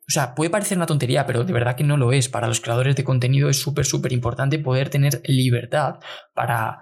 O 0.06 0.12
sea, 0.12 0.36
puede 0.36 0.50
parecer 0.50 0.78
una 0.78 0.88
tontería, 0.88 1.26
pero 1.26 1.46
de 1.46 1.54
verdad 1.54 1.78
que 1.78 1.86
no 1.86 1.96
lo 1.96 2.12
es. 2.12 2.28
Para 2.28 2.50
los 2.50 2.60
creadores 2.60 2.98
de 2.98 3.06
contenido 3.06 3.50
es 3.50 3.62
súper, 3.62 3.86
súper 3.86 4.12
importante 4.12 4.60
poder 4.60 4.90
tener 4.90 5.22
libertad 5.26 6.00
para 6.34 6.80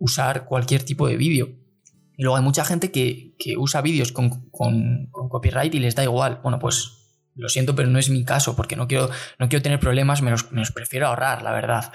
usar 0.00 0.46
cualquier 0.46 0.82
tipo 0.82 1.06
de 1.06 1.16
vídeo. 1.16 1.50
Y 2.16 2.24
luego 2.24 2.36
hay 2.36 2.42
mucha 2.42 2.64
gente 2.64 2.90
que, 2.90 3.36
usa 3.56 3.82
vídeos 3.82 4.10
con, 4.10 4.50
con 4.50 5.08
copyright 5.12 5.72
y 5.76 5.78
les 5.78 5.94
da 5.94 6.02
igual. 6.02 6.40
Bueno, 6.42 6.58
pues 6.58 7.01
lo 7.34 7.48
siento, 7.48 7.74
pero 7.74 7.88
no 7.88 7.98
es 7.98 8.10
mi 8.10 8.24
caso, 8.24 8.56
porque 8.56 8.76
no 8.76 8.86
quiero, 8.86 9.10
no 9.38 9.48
quiero 9.48 9.62
tener 9.62 9.80
problemas, 9.80 10.22
me 10.22 10.30
los, 10.30 10.72
prefiero 10.72 11.06
ahorrar, 11.06 11.42
la 11.42 11.52
verdad. 11.52 11.92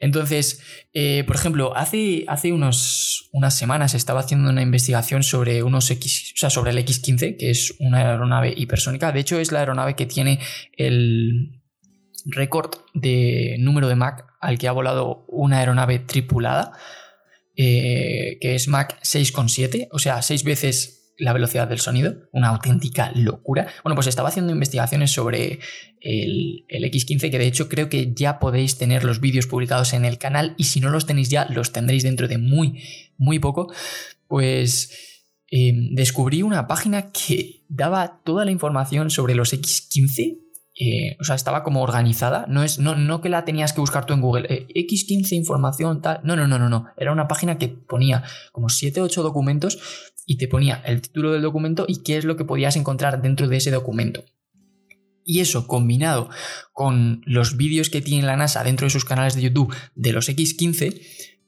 Entonces, 0.00 0.60
eh, 0.92 1.24
por 1.26 1.36
ejemplo, 1.36 1.76
hace, 1.76 2.24
hace 2.28 2.52
unos, 2.52 3.30
unas 3.32 3.56
semanas 3.56 3.94
estaba 3.94 4.20
haciendo 4.20 4.50
una 4.50 4.62
investigación 4.62 5.22
sobre 5.22 5.62
unos 5.62 5.90
X, 5.90 6.32
o 6.34 6.36
sea, 6.36 6.50
sobre 6.50 6.72
el 6.72 6.78
X-15, 6.78 7.36
que 7.38 7.50
es 7.50 7.74
una 7.78 7.98
aeronave 7.98 8.52
hipersónica. 8.56 9.12
De 9.12 9.20
hecho, 9.20 9.38
es 9.38 9.50
la 9.50 9.60
aeronave 9.60 9.94
que 9.94 10.06
tiene 10.06 10.40
el 10.76 11.62
récord 12.26 12.74
de 12.92 13.56
número 13.58 13.88
de 13.88 13.96
Mach 13.96 14.24
al 14.40 14.58
que 14.58 14.68
ha 14.68 14.72
volado 14.72 15.24
una 15.28 15.58
aeronave 15.58 16.00
tripulada, 16.00 16.72
eh, 17.56 18.38
que 18.40 18.54
es 18.54 18.68
Mach 18.68 18.94
6,7, 19.02 19.88
o 19.90 19.98
sea, 19.98 20.20
seis 20.22 20.44
veces 20.44 20.93
la 21.18 21.32
velocidad 21.32 21.68
del 21.68 21.78
sonido, 21.78 22.28
una 22.32 22.48
auténtica 22.48 23.12
locura. 23.14 23.68
Bueno, 23.82 23.94
pues 23.94 24.06
estaba 24.06 24.28
haciendo 24.28 24.52
investigaciones 24.52 25.10
sobre 25.12 25.60
el, 26.00 26.64
X15, 26.68 27.30
que 27.30 27.38
de 27.38 27.46
hecho 27.46 27.68
creo 27.68 27.88
que 27.88 28.12
ya 28.14 28.38
podéis 28.38 28.78
tener 28.78 29.04
los 29.04 29.20
vídeos 29.20 29.46
publicados 29.46 29.92
en 29.92 30.04
el 30.04 30.18
canal 30.18 30.54
y 30.56 30.64
si 30.64 30.80
no 30.80 30.90
los 30.90 31.06
tenéis 31.06 31.30
ya, 31.30 31.46
los 31.50 31.72
tendréis 31.72 32.02
dentro 32.02 32.28
de 32.28 32.38
muy, 32.38 32.82
muy 33.16 33.38
poco. 33.38 33.72
Pues 34.26 35.22
em, 35.48 35.94
descubrí 35.94 36.42
una 36.42 36.66
página 36.66 37.12
que 37.12 37.64
daba 37.68 38.20
toda 38.24 38.44
la 38.44 38.50
información 38.50 39.10
sobre 39.10 39.34
los 39.34 39.52
X15 39.52 40.44
eh, 40.76 41.16
o 41.20 41.24
sea, 41.24 41.36
estaba 41.36 41.62
como 41.62 41.82
organizada. 41.82 42.46
No, 42.48 42.64
es, 42.64 42.78
no, 42.78 42.96
no 42.96 43.20
que 43.20 43.28
la 43.28 43.44
tenías 43.44 43.72
que 43.72 43.80
buscar 43.80 44.06
tú 44.06 44.14
en 44.14 44.20
Google. 44.20 44.46
Eh, 44.48 44.66
X15 44.74 45.32
información, 45.32 46.02
tal. 46.02 46.20
No, 46.24 46.34
no, 46.34 46.48
no, 46.48 46.58
no, 46.58 46.68
no. 46.68 46.86
Era 46.96 47.12
una 47.12 47.28
página 47.28 47.58
que 47.58 47.68
ponía 47.68 48.24
como 48.52 48.68
7 48.68 49.00
o 49.00 49.04
8 49.04 49.22
documentos 49.22 49.78
y 50.26 50.36
te 50.36 50.48
ponía 50.48 50.82
el 50.86 51.02
título 51.02 51.32
del 51.32 51.42
documento 51.42 51.84
y 51.88 52.02
qué 52.02 52.16
es 52.16 52.24
lo 52.24 52.36
que 52.36 52.44
podías 52.44 52.76
encontrar 52.76 53.22
dentro 53.22 53.48
de 53.48 53.56
ese 53.56 53.70
documento. 53.70 54.24
Y 55.24 55.40
eso 55.40 55.66
combinado 55.66 56.28
con 56.72 57.22
los 57.24 57.56
vídeos 57.56 57.88
que 57.88 58.02
tiene 58.02 58.26
la 58.26 58.36
NASA 58.36 58.62
dentro 58.62 58.86
de 58.86 58.90
sus 58.90 59.04
canales 59.04 59.34
de 59.34 59.42
YouTube 59.42 59.74
de 59.94 60.12
los 60.12 60.28
X15, 60.28 61.00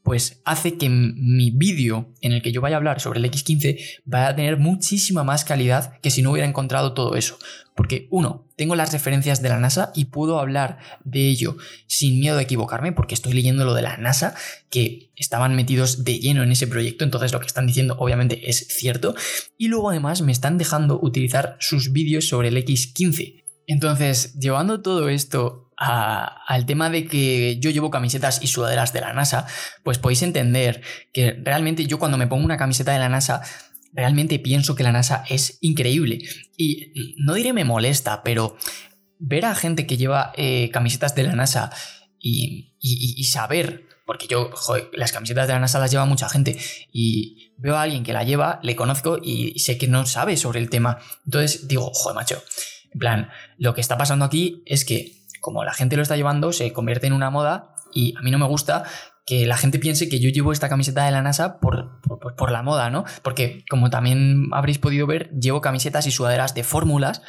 pues 0.06 0.40
hace 0.44 0.78
que 0.78 0.88
mi 0.88 1.50
vídeo 1.50 2.14
en 2.20 2.30
el 2.30 2.40
que 2.40 2.52
yo 2.52 2.60
vaya 2.60 2.76
a 2.76 2.78
hablar 2.78 3.00
sobre 3.00 3.18
el 3.18 3.24
X15 3.24 4.02
vaya 4.04 4.28
a 4.28 4.36
tener 4.36 4.56
muchísima 4.56 5.24
más 5.24 5.44
calidad 5.44 5.98
que 6.00 6.12
si 6.12 6.22
no 6.22 6.30
hubiera 6.30 6.48
encontrado 6.48 6.92
todo 6.92 7.16
eso. 7.16 7.40
Porque 7.74 8.06
uno, 8.12 8.46
tengo 8.54 8.76
las 8.76 8.92
referencias 8.92 9.42
de 9.42 9.48
la 9.48 9.58
NASA 9.58 9.90
y 9.96 10.04
puedo 10.04 10.38
hablar 10.38 10.78
de 11.02 11.28
ello 11.28 11.56
sin 11.88 12.20
miedo 12.20 12.38
a 12.38 12.42
equivocarme 12.42 12.92
porque 12.92 13.16
estoy 13.16 13.32
leyendo 13.32 13.64
lo 13.64 13.74
de 13.74 13.82
la 13.82 13.96
NASA 13.96 14.36
que 14.70 15.10
estaban 15.16 15.56
metidos 15.56 16.04
de 16.04 16.20
lleno 16.20 16.44
en 16.44 16.52
ese 16.52 16.68
proyecto, 16.68 17.02
entonces 17.02 17.32
lo 17.32 17.40
que 17.40 17.48
están 17.48 17.66
diciendo 17.66 17.96
obviamente 17.98 18.48
es 18.48 18.58
cierto. 18.68 19.16
Y 19.58 19.66
luego 19.66 19.90
además 19.90 20.22
me 20.22 20.30
están 20.30 20.56
dejando 20.56 21.00
utilizar 21.02 21.56
sus 21.58 21.90
vídeos 21.90 22.28
sobre 22.28 22.46
el 22.46 22.56
X15. 22.58 23.42
Entonces, 23.66 24.34
llevando 24.34 24.82
todo 24.82 25.08
esto 25.08 25.65
al 25.76 26.64
tema 26.66 26.88
de 26.88 27.06
que 27.06 27.58
yo 27.58 27.70
llevo 27.70 27.90
camisetas 27.90 28.42
y 28.42 28.46
sudaderas 28.46 28.92
de 28.92 29.02
la 29.02 29.12
NASA, 29.12 29.46
pues 29.82 29.98
podéis 29.98 30.22
entender 30.22 30.82
que 31.12 31.32
realmente 31.42 31.86
yo 31.86 31.98
cuando 31.98 32.16
me 32.16 32.26
pongo 32.26 32.44
una 32.44 32.56
camiseta 32.56 32.92
de 32.92 32.98
la 32.98 33.08
NASA, 33.08 33.42
realmente 33.92 34.38
pienso 34.38 34.74
que 34.74 34.82
la 34.82 34.92
NASA 34.92 35.24
es 35.28 35.58
increíble. 35.60 36.18
Y 36.56 37.14
no 37.18 37.34
diré 37.34 37.52
me 37.52 37.64
molesta, 37.64 38.22
pero 38.22 38.56
ver 39.18 39.44
a 39.44 39.54
gente 39.54 39.86
que 39.86 39.96
lleva 39.96 40.32
eh, 40.36 40.70
camisetas 40.70 41.14
de 41.14 41.24
la 41.24 41.34
NASA 41.34 41.70
y, 42.18 43.24
saber, 43.24 43.86
porque 44.04 44.26
yo, 44.26 44.50
las 44.92 45.12
camisetas 45.12 45.46
de 45.46 45.54
la 45.54 45.60
NASA 45.60 45.78
las 45.78 45.90
lleva 45.90 46.06
mucha 46.06 46.28
gente 46.28 46.58
y 46.92 47.52
veo 47.58 47.76
a 47.76 47.82
alguien 47.82 48.02
que 48.02 48.12
la 48.12 48.24
lleva, 48.24 48.60
le 48.62 48.76
conozco 48.76 49.18
y 49.22 49.58
sé 49.58 49.78
que 49.78 49.88
no 49.88 50.06
sabe 50.06 50.36
sobre 50.36 50.60
el 50.60 50.70
tema. 50.70 50.98
Entonces 51.24 51.68
digo, 51.68 51.90
joder, 51.92 52.14
macho. 52.14 52.42
En 52.92 52.98
plan, 52.98 53.28
lo 53.58 53.74
que 53.74 53.80
está 53.80 53.98
pasando 53.98 54.24
aquí 54.24 54.62
es 54.64 54.84
que 54.84 55.25
como 55.46 55.62
la 55.62 55.72
gente 55.72 55.94
lo 55.94 56.02
está 56.02 56.16
llevando, 56.16 56.52
se 56.52 56.72
convierte 56.72 57.06
en 57.06 57.12
una 57.12 57.30
moda 57.30 57.72
y 57.94 58.16
a 58.18 58.20
mí 58.22 58.32
no 58.32 58.38
me 58.40 58.46
gusta 58.46 58.82
que 59.24 59.46
la 59.46 59.56
gente 59.56 59.78
piense 59.78 60.08
que 60.08 60.18
yo 60.18 60.28
llevo 60.28 60.50
esta 60.50 60.68
camiseta 60.68 61.04
de 61.04 61.12
la 61.12 61.22
NASA 61.22 61.60
por, 61.60 62.00
por, 62.36 62.50
la 62.50 62.64
moda, 62.64 62.90
¿no? 62.90 63.04
Porque 63.22 63.64
como 63.70 63.88
también 63.88 64.48
habréis 64.50 64.78
podido 64.80 65.06
ver, 65.06 65.30
llevo 65.30 65.60
camisetas 65.60 66.04
y 66.08 66.10
sudaderas 66.10 66.52
de 66.56 66.64
fórmulas 66.64 67.22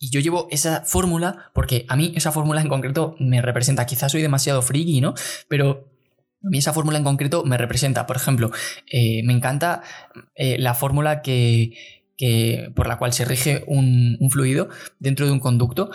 y 0.00 0.10
yo 0.10 0.18
llevo 0.18 0.48
esa 0.50 0.82
fórmula 0.84 1.52
porque 1.54 1.86
a 1.88 1.94
mí 1.94 2.12
esa 2.16 2.32
fórmula 2.32 2.60
en 2.60 2.68
concreto 2.68 3.14
me 3.20 3.40
representa, 3.40 3.86
quizás 3.86 4.10
soy 4.10 4.22
demasiado 4.22 4.60
friki, 4.60 5.00
¿no? 5.00 5.14
Pero 5.46 5.88
a 6.44 6.48
mí 6.48 6.58
esa 6.58 6.72
fórmula 6.72 6.98
en 6.98 7.04
concreto 7.04 7.44
me 7.44 7.58
representa, 7.58 8.06
por 8.08 8.16
ejemplo, 8.16 8.50
eh, 8.90 9.22
me 9.22 9.32
encanta 9.32 9.82
eh, 10.34 10.56
la 10.58 10.74
fórmula 10.74 11.22
que, 11.22 11.74
que, 12.16 12.72
por 12.74 12.88
la 12.88 12.98
cual 12.98 13.12
se 13.12 13.24
rige 13.24 13.62
un, 13.68 14.16
un 14.18 14.30
fluido 14.30 14.68
dentro 14.98 15.26
de 15.26 15.32
un 15.32 15.38
conducto, 15.38 15.90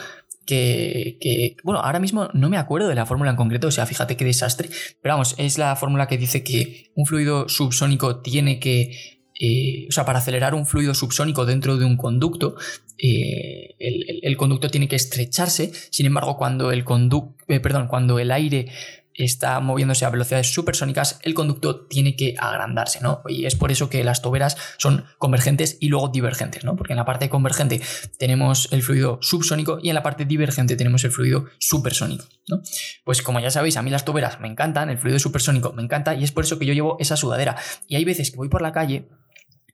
que, 0.48 1.58
bueno, 1.64 1.82
ahora 1.82 2.00
mismo 2.00 2.30
no 2.34 2.50
me 2.50 2.58
acuerdo 2.58 2.88
de 2.88 2.96
la 2.96 3.06
fórmula 3.06 3.30
en 3.30 3.36
concreto, 3.36 3.68
o 3.68 3.72
sea, 3.72 3.86
fíjate 3.86 4.18
qué 4.18 4.26
desastre, 4.26 4.70
pero 5.02 5.14
vamos, 5.14 5.36
es 5.38 5.58
la 5.58 5.76
fórmula 5.76 6.08
que 6.08 6.18
dice 6.18 6.44
que 6.44 6.92
un 6.96 7.06
fluido 7.06 7.50
subsónico 7.50 8.22
tiene 8.22 8.60
que, 8.60 9.20
eh, 9.40 9.86
o 9.88 9.92
sea, 9.92 10.06
para 10.06 10.20
acelerar 10.20 10.56
un 10.56 10.66
fluido 10.66 10.94
subsónico 10.94 11.46
dentro 11.46 11.78
de 11.78 11.86
un 11.86 11.98
conducto, 11.98 12.56
eh, 12.98 13.76
el, 13.78 14.38
conducto 14.38 14.70
tiene 14.70 14.88
que 14.88 14.96
estrecharse, 14.96 15.72
sin 15.92 16.08
embargo, 16.08 16.38
cuando 16.38 16.72
el, 16.72 16.84
conducto, 16.84 17.36
eh, 17.48 17.60
perdón, 17.60 17.88
cuando 17.88 18.18
el 18.18 18.32
aire 18.32 18.72
está 19.18 19.60
moviéndose 19.60 20.06
a 20.06 20.10
velocidades 20.10 20.54
supersónicas, 20.54 21.20
el 21.24 21.34
conducto 21.34 21.88
tiene 21.88 22.16
que 22.16 22.36
agrandarse, 22.38 23.02
¿no? 23.02 23.22
Y 23.28 23.46
es 23.46 23.56
por 23.56 23.72
eso 23.72 23.90
que 23.90 24.04
las 24.04 24.22
toberas 24.22 24.58
son 24.78 25.06
convergentes 25.18 25.78
y 25.80 25.90
luego 25.90 26.10
divergentes, 26.10 26.64
¿no? 26.64 26.76
Porque 26.76 26.94
en 26.94 26.98
la 26.98 27.06
parte 27.06 27.30
convergente 27.30 27.82
tenemos 28.18 28.70
el 28.72 28.84
fluido 28.84 29.20
subsónico 29.22 29.80
y 29.82 29.90
en 29.90 29.96
la 29.96 30.04
parte 30.04 30.26
divergente 30.26 30.76
tenemos 30.76 31.04
el 31.04 31.12
fluido 31.12 31.46
supersónico, 31.58 32.26
¿no? 32.48 32.62
Pues 33.04 33.22
como 33.22 33.40
ya 33.40 33.50
sabéis, 33.50 33.78
a 33.78 33.82
mí 33.82 33.90
las 33.90 34.06
toberas 34.06 34.40
me 34.40 34.48
encantan, 34.48 34.90
el 34.90 34.98
fluido 34.98 35.20
supersónico 35.20 35.74
me 35.74 35.84
encanta 35.84 36.14
y 36.14 36.24
es 36.24 36.32
por 36.32 36.44
eso 36.46 36.60
que 36.60 36.66
yo 36.66 36.74
llevo 36.74 36.98
esa 37.00 37.18
sudadera. 37.18 37.58
Y 37.88 37.96
hay 37.96 38.06
veces 38.06 38.32
que 38.32 38.38
voy 38.38 38.50
por 38.50 38.62
la 38.62 38.72
calle 38.72 39.10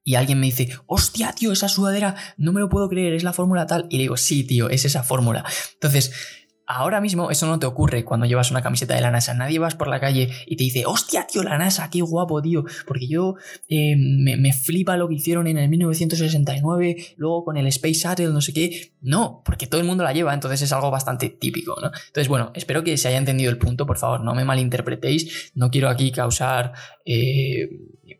y 0.06 0.16
alguien 0.16 0.40
me 0.40 0.48
dice, 0.48 0.70
hostia, 0.86 1.32
tío, 1.34 1.54
esa 1.54 1.70
sudadera, 1.70 2.16
no 2.38 2.52
me 2.52 2.60
lo 2.60 2.68
puedo 2.70 2.90
creer, 2.90 3.14
es 3.14 3.24
la 3.24 3.32
fórmula 3.32 3.66
tal. 3.68 3.88
Y 3.90 3.98
le 3.98 4.04
digo, 4.04 4.18
sí, 4.18 4.44
tío, 4.44 4.70
es 4.70 4.84
esa 4.84 5.04
fórmula. 5.04 5.46
Entonces, 5.76 6.12
Ahora 6.66 7.02
mismo 7.02 7.30
eso 7.30 7.46
no 7.46 7.60
te 7.60 7.66
ocurre 7.66 8.06
cuando 8.06 8.26
llevas 8.26 8.52
una 8.52 8.62
camiseta 8.62 8.96
de 8.96 9.02
la 9.02 9.12
NASA. 9.12 9.34
Nadie 9.34 9.60
vas 9.60 9.76
por 9.76 9.88
la 9.88 10.00
calle 10.00 10.30
y 10.46 10.56
te 10.56 10.64
dice, 10.64 10.86
hostia, 10.86 11.28
tío, 11.28 11.44
la 11.44 11.58
NASA, 11.58 11.90
qué 11.90 12.02
guapo, 12.02 12.42
tío. 12.42 12.64
Porque 12.88 13.08
yo 13.08 13.36
eh, 13.68 13.96
me, 13.98 14.54
flipa 14.54 14.96
lo 14.96 15.10
que 15.10 15.16
hicieron 15.16 15.48
en 15.48 15.58
el 15.58 15.70
1969, 15.70 17.16
luego 17.18 17.44
con 17.44 17.58
el 17.58 17.68
Space 17.68 17.96
Shuttle, 17.96 18.30
no 18.30 18.42
sé 18.42 18.54
qué. 18.54 18.94
No, 19.02 19.42
porque 19.44 19.68
todo 19.68 19.82
el 19.82 19.88
mundo 19.88 20.04
la 20.04 20.14
lleva, 20.14 20.34
entonces 20.34 20.62
es 20.62 20.72
algo 20.72 20.90
bastante 20.90 21.30
típico, 21.30 21.76
¿no? 21.82 21.92
Entonces, 22.08 22.30
bueno, 22.30 22.52
espero 22.56 22.84
que 22.84 22.98
se 22.98 23.10
haya 23.10 23.18
entendido 23.18 23.52
el 23.52 23.58
punto, 23.58 23.86
por 23.86 23.98
favor, 23.98 24.22
no 24.22 24.34
me 24.34 24.46
malinterpretéis. 24.46 25.52
No 25.56 25.70
quiero 25.70 25.90
aquí 25.90 26.12
causar 26.12 26.74
eh, 27.06 27.70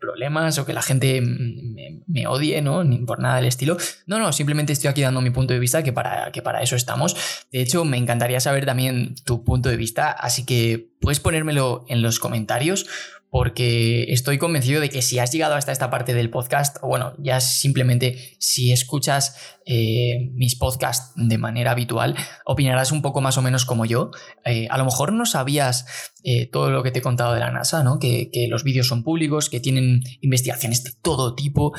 problemas 0.04 0.58
o 0.58 0.66
que 0.66 0.72
la 0.72 0.82
gente 0.82 1.20
me, 1.22 2.26
odie, 2.26 2.60
¿no? 2.60 2.84
Ni 2.84 2.98
por 2.98 3.20
nada 3.20 3.36
del 3.36 3.46
estilo. 3.46 3.76
No, 4.06 4.18
no, 4.18 4.32
simplemente 4.32 4.72
estoy 4.72 4.88
aquí 4.88 5.02
dando 5.02 5.20
mi 5.20 5.30
punto 5.30 5.54
de 5.54 5.60
vista, 5.60 5.82
que 5.82 5.92
para, 5.92 6.30
que 6.30 6.42
para 6.42 6.62
eso 6.62 6.76
estamos. 6.76 7.16
De 7.50 7.60
hecho, 7.60 7.84
me 7.84 7.96
encantaría 7.96 8.40
saber 8.40 8.66
también 8.66 9.14
tu 9.24 9.44
punto 9.44 9.68
de 9.68 9.76
vista, 9.76 10.10
así 10.10 10.44
que 10.44 10.93
puedes 11.04 11.20
ponérmelo 11.20 11.84
en 11.88 12.00
los 12.02 12.18
comentarios 12.18 12.86
porque 13.34 14.12
estoy 14.12 14.38
convencido 14.38 14.80
de 14.80 14.88
que 14.88 15.02
si 15.02 15.18
has 15.18 15.32
llegado 15.32 15.56
hasta 15.56 15.72
esta 15.72 15.90
parte 15.90 16.14
del 16.14 16.30
podcast, 16.30 16.76
o 16.82 16.86
bueno, 16.86 17.14
ya 17.18 17.40
simplemente 17.40 18.36
si 18.38 18.70
escuchas 18.70 19.36
eh, 19.66 20.30
mis 20.34 20.54
podcasts 20.54 21.12
de 21.16 21.36
manera 21.36 21.72
habitual, 21.72 22.14
opinarás 22.46 22.92
un 22.92 23.02
poco 23.02 23.20
más 23.20 23.36
o 23.36 23.42
menos 23.42 23.66
como 23.66 23.86
yo. 23.86 24.12
Eh, 24.44 24.68
a 24.70 24.78
lo 24.78 24.84
mejor 24.84 25.12
no 25.12 25.26
sabías 25.26 26.12
eh, 26.22 26.46
todo 26.46 26.70
lo 26.70 26.84
que 26.84 26.92
te 26.92 27.00
he 27.00 27.02
contado 27.02 27.34
de 27.34 27.40
la 27.40 27.50
NASA, 27.50 27.82
¿no? 27.82 27.98
Que, 27.98 28.30
los 28.48 28.62
vídeos 28.62 28.86
son 28.86 29.02
públicos, 29.02 29.50
que 29.50 29.58
tienen 29.58 30.04
investigaciones 30.20 30.84
de 30.84 30.92
todo 31.02 31.34
tipo. 31.34 31.72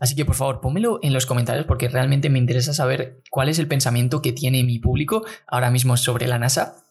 Así 0.00 0.16
que 0.16 0.24
por 0.24 0.34
favor, 0.34 0.60
pónmelo 0.60 0.98
en 1.02 1.12
los 1.12 1.24
comentarios 1.24 1.66
porque 1.66 1.88
realmente 1.88 2.30
me 2.30 2.40
interesa 2.40 2.74
saber 2.74 3.22
cuál 3.30 3.48
es 3.48 3.60
el 3.60 3.68
pensamiento 3.68 4.22
que 4.22 4.32
tiene 4.32 4.64
mi 4.64 4.80
público 4.80 5.24
ahora 5.46 5.70
mismo 5.70 5.96
sobre 5.96 6.26
la 6.26 6.40
NASA 6.40 6.85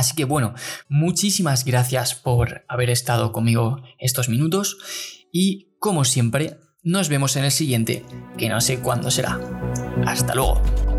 Así 0.00 0.14
que 0.16 0.24
bueno, 0.24 0.54
muchísimas 0.88 1.66
gracias 1.66 2.14
por 2.14 2.64
haber 2.68 2.88
estado 2.88 3.32
conmigo 3.32 3.82
estos 3.98 4.30
minutos 4.30 4.78
y 5.30 5.76
como 5.78 6.06
siempre, 6.06 6.56
nos 6.82 7.10
vemos 7.10 7.36
en 7.36 7.44
el 7.44 7.50
siguiente, 7.50 8.02
que 8.38 8.48
no 8.48 8.62
sé 8.62 8.80
cuándo 8.80 9.10
será. 9.10 9.38
Hasta 10.06 10.34
luego. 10.34 10.89